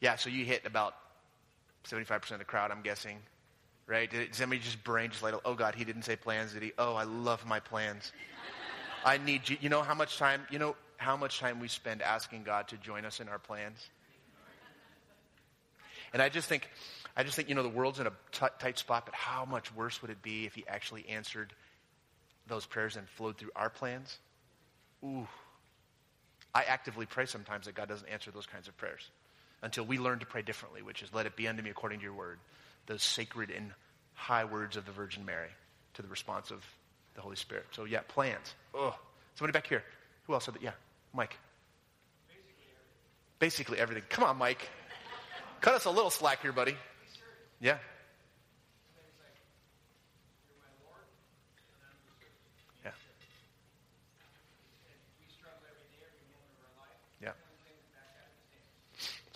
Yeah, 0.00 0.16
so 0.16 0.30
you 0.30 0.44
hit 0.44 0.64
about 0.64 0.94
75% 1.86 2.32
of 2.32 2.38
the 2.38 2.44
crowd, 2.44 2.70
I'm 2.70 2.82
guessing. 2.82 3.18
Right? 3.86 4.10
Did 4.10 4.34
somebody 4.34 4.60
just 4.60 4.82
brain 4.84 5.10
just 5.10 5.22
like, 5.22 5.34
oh 5.44 5.54
God, 5.54 5.74
he 5.74 5.84
didn't 5.84 6.02
say 6.02 6.16
plans, 6.16 6.52
did 6.54 6.62
he? 6.62 6.72
Oh, 6.78 6.94
I 6.94 7.04
love 7.04 7.44
my 7.44 7.60
plans. 7.60 8.12
I 9.04 9.18
need 9.18 9.48
you. 9.48 9.56
You 9.60 9.68
know 9.68 9.82
how 9.82 9.94
much 9.94 10.18
time, 10.18 10.42
you 10.50 10.58
know 10.58 10.76
how 10.96 11.16
much 11.16 11.38
time 11.40 11.60
we 11.60 11.68
spend 11.68 12.02
asking 12.02 12.42
God 12.42 12.68
to 12.68 12.76
join 12.76 13.04
us 13.04 13.20
in 13.20 13.28
our 13.28 13.38
plans? 13.38 13.88
And 16.12 16.20
I 16.20 16.28
just 16.28 16.48
think, 16.48 16.68
I 17.16 17.22
just 17.22 17.36
think, 17.36 17.48
you 17.48 17.54
know, 17.54 17.62
the 17.62 17.68
world's 17.68 18.00
in 18.00 18.06
a 18.06 18.12
t- 18.32 18.46
tight 18.58 18.78
spot, 18.78 19.06
but 19.06 19.14
how 19.14 19.44
much 19.44 19.74
worse 19.74 20.02
would 20.02 20.10
it 20.10 20.22
be 20.22 20.44
if 20.44 20.54
he 20.54 20.64
actually 20.66 21.08
answered 21.08 21.52
those 22.48 22.66
prayers 22.66 22.96
and 22.96 23.08
flowed 23.08 23.38
through 23.38 23.52
our 23.54 23.70
plans? 23.70 24.18
Ooh. 25.04 25.26
I 26.52 26.64
actively 26.64 27.06
pray 27.06 27.26
sometimes 27.26 27.66
that 27.66 27.76
God 27.76 27.88
doesn't 27.88 28.08
answer 28.08 28.32
those 28.32 28.46
kinds 28.46 28.66
of 28.66 28.76
prayers 28.76 29.08
until 29.62 29.84
we 29.84 29.98
learn 29.98 30.18
to 30.18 30.26
pray 30.26 30.42
differently, 30.42 30.82
which 30.82 31.02
is, 31.02 31.14
let 31.14 31.26
it 31.26 31.36
be 31.36 31.46
unto 31.46 31.62
me 31.62 31.70
according 31.70 32.00
to 32.00 32.04
your 32.04 32.14
word. 32.14 32.38
Those 32.86 33.04
sacred 33.04 33.50
and 33.50 33.72
high 34.14 34.44
words 34.44 34.76
of 34.76 34.84
the 34.84 34.92
Virgin 34.92 35.24
Mary 35.24 35.50
to 35.94 36.02
the 36.02 36.08
response 36.08 36.50
of 36.50 36.64
the 37.14 37.20
Holy 37.20 37.36
Spirit. 37.36 37.66
So, 37.72 37.84
yeah, 37.84 38.00
plans. 38.08 38.54
Oh, 38.74 38.96
somebody 39.34 39.52
back 39.52 39.66
here. 39.66 39.82
Who 40.26 40.34
else 40.34 40.44
said 40.44 40.54
that? 40.54 40.62
Yeah, 40.62 40.72
Mike. 41.12 41.36
Basically 42.28 42.64
everything. 42.70 43.38
Basically 43.38 43.78
everything. 43.78 44.04
Come 44.08 44.24
on, 44.24 44.36
Mike. 44.36 44.68
Cut 45.60 45.74
us 45.74 45.84
a 45.84 45.90
little 45.90 46.10
slack 46.10 46.42
here, 46.42 46.52
buddy. 46.52 46.76
Yeah. 47.60 47.78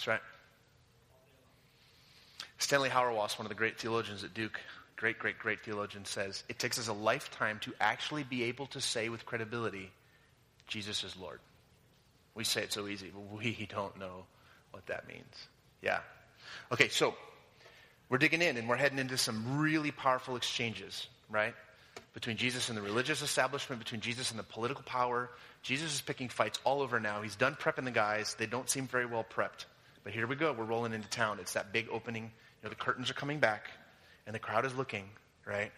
That's 0.05 0.09
right. 0.09 0.21
Stanley 2.59 2.91
Hauerwas, 2.91 3.39
one 3.39 3.47
of 3.47 3.49
the 3.49 3.55
great 3.55 3.81
theologians 3.81 4.23
at 4.23 4.35
Duke, 4.35 4.61
great, 5.05 5.19
great, 5.19 5.39
great 5.39 5.63
theologian, 5.63 6.03
says 6.07 6.45
it 6.49 6.59
takes 6.59 6.79
us 6.79 6.89
a 6.89 6.93
lifetime 6.95 7.59
to 7.61 7.75
actually 7.79 8.23
be 8.23 8.45
able 8.45 8.65
to 8.65 8.81
say 8.81 9.11
with 9.11 9.27
credibility, 9.27 9.91
Jesus 10.67 11.05
is 11.05 11.15
Lord. 11.15 11.41
We 12.35 12.45
say 12.45 12.63
it 12.63 12.73
so 12.73 12.89
easy, 12.89 13.13
but 13.13 13.39
we 13.39 13.69
don't 13.75 13.99
know 13.99 14.25
what 14.71 14.87
that 14.87 15.07
means. 15.07 15.47
Yeah. 15.83 15.99
Okay, 16.73 16.89
so 16.89 17.15
we're 18.09 18.17
digging 18.17 18.41
in 18.41 18.57
and 18.57 18.67
we're 18.67 18.77
heading 18.77 18.99
into 18.99 19.19
some 19.19 19.59
really 19.59 19.91
powerful 19.91 20.37
exchanges, 20.37 21.07
right? 21.29 21.55
Between 22.15 22.39
Jesus 22.39 22.71
and 22.71 22.79
the 22.79 22.83
religious 22.83 23.21
establishment, 23.21 23.81
between 23.81 24.01
Jesus 24.01 24.31
and 24.31 24.39
the 24.39 24.45
political 24.45 24.85
power. 24.85 25.29
Jesus 25.61 25.93
is 25.93 26.01
picking 26.01 26.31
fights 26.31 26.59
all 26.65 26.81
over 26.81 26.99
now. 26.99 27.21
He's 27.21 27.37
done 27.37 27.59
prepping 27.61 27.85
the 27.85 27.91
guys. 27.91 28.37
They 28.39 28.47
don't 28.47 28.71
seem 28.71 28.87
very 28.87 29.05
well 29.05 29.27
prepped. 29.37 29.67
But 30.03 30.15
here 30.15 30.27
we 30.27 30.35
go. 30.35 30.55
We're 30.55 30.65
rolling 30.65 30.95
into 30.95 31.11
town. 31.11 31.41
It's 31.41 31.53
that 31.53 31.75
big 31.75 31.89
opening. 31.93 32.23
You 32.23 32.31
know, 32.63 32.69
the 32.71 32.77
curtains 32.77 33.11
are 33.11 33.15
coming 33.15 33.39
back 33.39 33.69
and 34.27 34.35
the 34.35 34.39
crowd 34.39 34.65
is 34.65 34.75
looking, 34.75 35.05
right? 35.47 35.73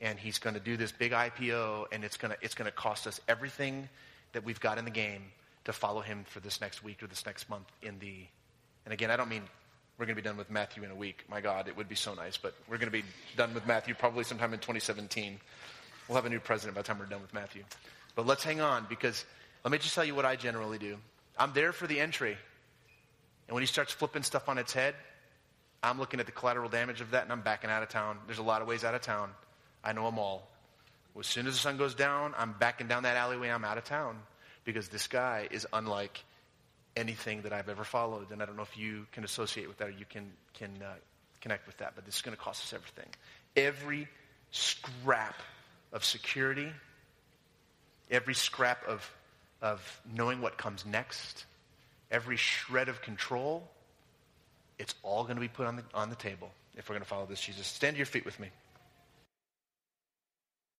And 0.00 0.18
he's 0.18 0.38
going 0.38 0.54
to 0.54 0.60
do 0.60 0.76
this 0.76 0.92
big 0.92 1.12
IPO 1.12 1.86
and 1.92 2.04
it's 2.04 2.16
going 2.16 2.32
to, 2.32 2.38
it's 2.42 2.54
going 2.54 2.70
to 2.70 2.76
cost 2.76 3.06
us 3.06 3.20
everything 3.28 3.88
that 4.32 4.44
we've 4.44 4.60
got 4.60 4.78
in 4.78 4.84
the 4.84 4.90
game 4.90 5.22
to 5.64 5.72
follow 5.72 6.00
him 6.00 6.24
for 6.28 6.40
this 6.40 6.60
next 6.60 6.82
week 6.84 7.02
or 7.02 7.06
this 7.06 7.24
next 7.24 7.48
month 7.48 7.66
in 7.82 7.98
the, 7.98 8.26
and 8.84 8.92
again, 8.92 9.10
I 9.10 9.16
don't 9.16 9.28
mean 9.28 9.42
we're 9.98 10.06
going 10.06 10.16
to 10.16 10.22
be 10.22 10.28
done 10.28 10.36
with 10.36 10.50
Matthew 10.50 10.82
in 10.82 10.90
a 10.90 10.94
week. 10.94 11.24
My 11.28 11.40
God, 11.40 11.68
it 11.68 11.76
would 11.76 11.88
be 11.88 11.94
so 11.94 12.14
nice, 12.14 12.36
but 12.36 12.54
we're 12.68 12.78
going 12.78 12.90
to 12.90 12.92
be 12.92 13.04
done 13.36 13.54
with 13.54 13.66
Matthew 13.66 13.94
probably 13.94 14.24
sometime 14.24 14.52
in 14.52 14.58
2017. 14.58 15.38
We'll 16.08 16.16
have 16.16 16.26
a 16.26 16.30
new 16.30 16.40
president 16.40 16.74
by 16.74 16.82
the 16.82 16.88
time 16.88 16.98
we're 16.98 17.06
done 17.06 17.22
with 17.22 17.32
Matthew. 17.32 17.62
But 18.14 18.26
let's 18.26 18.44
hang 18.44 18.60
on 18.60 18.86
because 18.88 19.24
let 19.64 19.72
me 19.72 19.78
just 19.78 19.94
tell 19.94 20.04
you 20.04 20.14
what 20.14 20.24
I 20.24 20.36
generally 20.36 20.78
do. 20.78 20.98
I'm 21.38 21.52
there 21.52 21.72
for 21.72 21.86
the 21.86 22.00
entry. 22.00 22.36
And 23.48 23.54
when 23.54 23.62
he 23.62 23.66
starts 23.66 23.92
flipping 23.92 24.22
stuff 24.22 24.48
on 24.48 24.58
its 24.58 24.72
head, 24.72 24.94
I'm 25.84 25.98
looking 25.98 26.18
at 26.18 26.26
the 26.26 26.32
collateral 26.32 26.70
damage 26.70 27.02
of 27.02 27.10
that 27.10 27.24
and 27.24 27.32
I'm 27.32 27.42
backing 27.42 27.68
out 27.68 27.82
of 27.82 27.90
town. 27.90 28.16
There's 28.26 28.38
a 28.38 28.42
lot 28.42 28.62
of 28.62 28.68
ways 28.68 28.84
out 28.84 28.94
of 28.94 29.02
town. 29.02 29.30
I 29.84 29.92
know 29.92 30.06
them 30.06 30.18
all. 30.18 30.48
As 31.18 31.26
soon 31.26 31.46
as 31.46 31.52
the 31.52 31.58
sun 31.58 31.76
goes 31.76 31.94
down, 31.94 32.34
I'm 32.38 32.54
backing 32.58 32.88
down 32.88 33.02
that 33.02 33.16
alleyway. 33.16 33.50
I'm 33.50 33.64
out 33.64 33.76
of 33.76 33.84
town 33.84 34.16
because 34.64 34.88
this 34.88 35.06
guy 35.06 35.46
is 35.50 35.66
unlike 35.72 36.24
anything 36.96 37.42
that 37.42 37.52
I've 37.52 37.68
ever 37.68 37.84
followed. 37.84 38.30
And 38.30 38.42
I 38.42 38.46
don't 38.46 38.56
know 38.56 38.62
if 38.62 38.78
you 38.78 39.06
can 39.12 39.24
associate 39.24 39.68
with 39.68 39.76
that 39.78 39.88
or 39.88 39.92
you 39.92 40.06
can, 40.08 40.32
can 40.54 40.70
uh, 40.82 40.94
connect 41.42 41.66
with 41.66 41.76
that, 41.76 41.92
but 41.94 42.06
this 42.06 42.16
is 42.16 42.22
going 42.22 42.36
to 42.36 42.42
cost 42.42 42.64
us 42.64 42.72
everything. 42.72 43.10
Every 43.54 44.08
scrap 44.52 45.40
of 45.92 46.02
security, 46.02 46.70
every 48.10 48.34
scrap 48.34 48.88
of, 48.88 49.08
of 49.60 50.00
knowing 50.14 50.40
what 50.40 50.56
comes 50.56 50.86
next, 50.86 51.44
every 52.10 52.36
shred 52.36 52.88
of 52.88 53.02
control, 53.02 53.68
it's 54.78 54.94
all 55.02 55.24
going 55.24 55.36
to 55.36 55.40
be 55.40 55.48
put 55.48 55.66
on 55.66 55.76
the, 55.76 55.84
on 55.94 56.10
the 56.10 56.16
table 56.16 56.50
if 56.76 56.88
we're 56.88 56.94
going 56.94 57.02
to 57.02 57.08
follow 57.08 57.26
this 57.26 57.40
Jesus. 57.40 57.66
Stand 57.66 57.94
to 57.94 57.98
your 57.98 58.06
feet 58.06 58.24
with 58.24 58.38
me. 58.40 58.48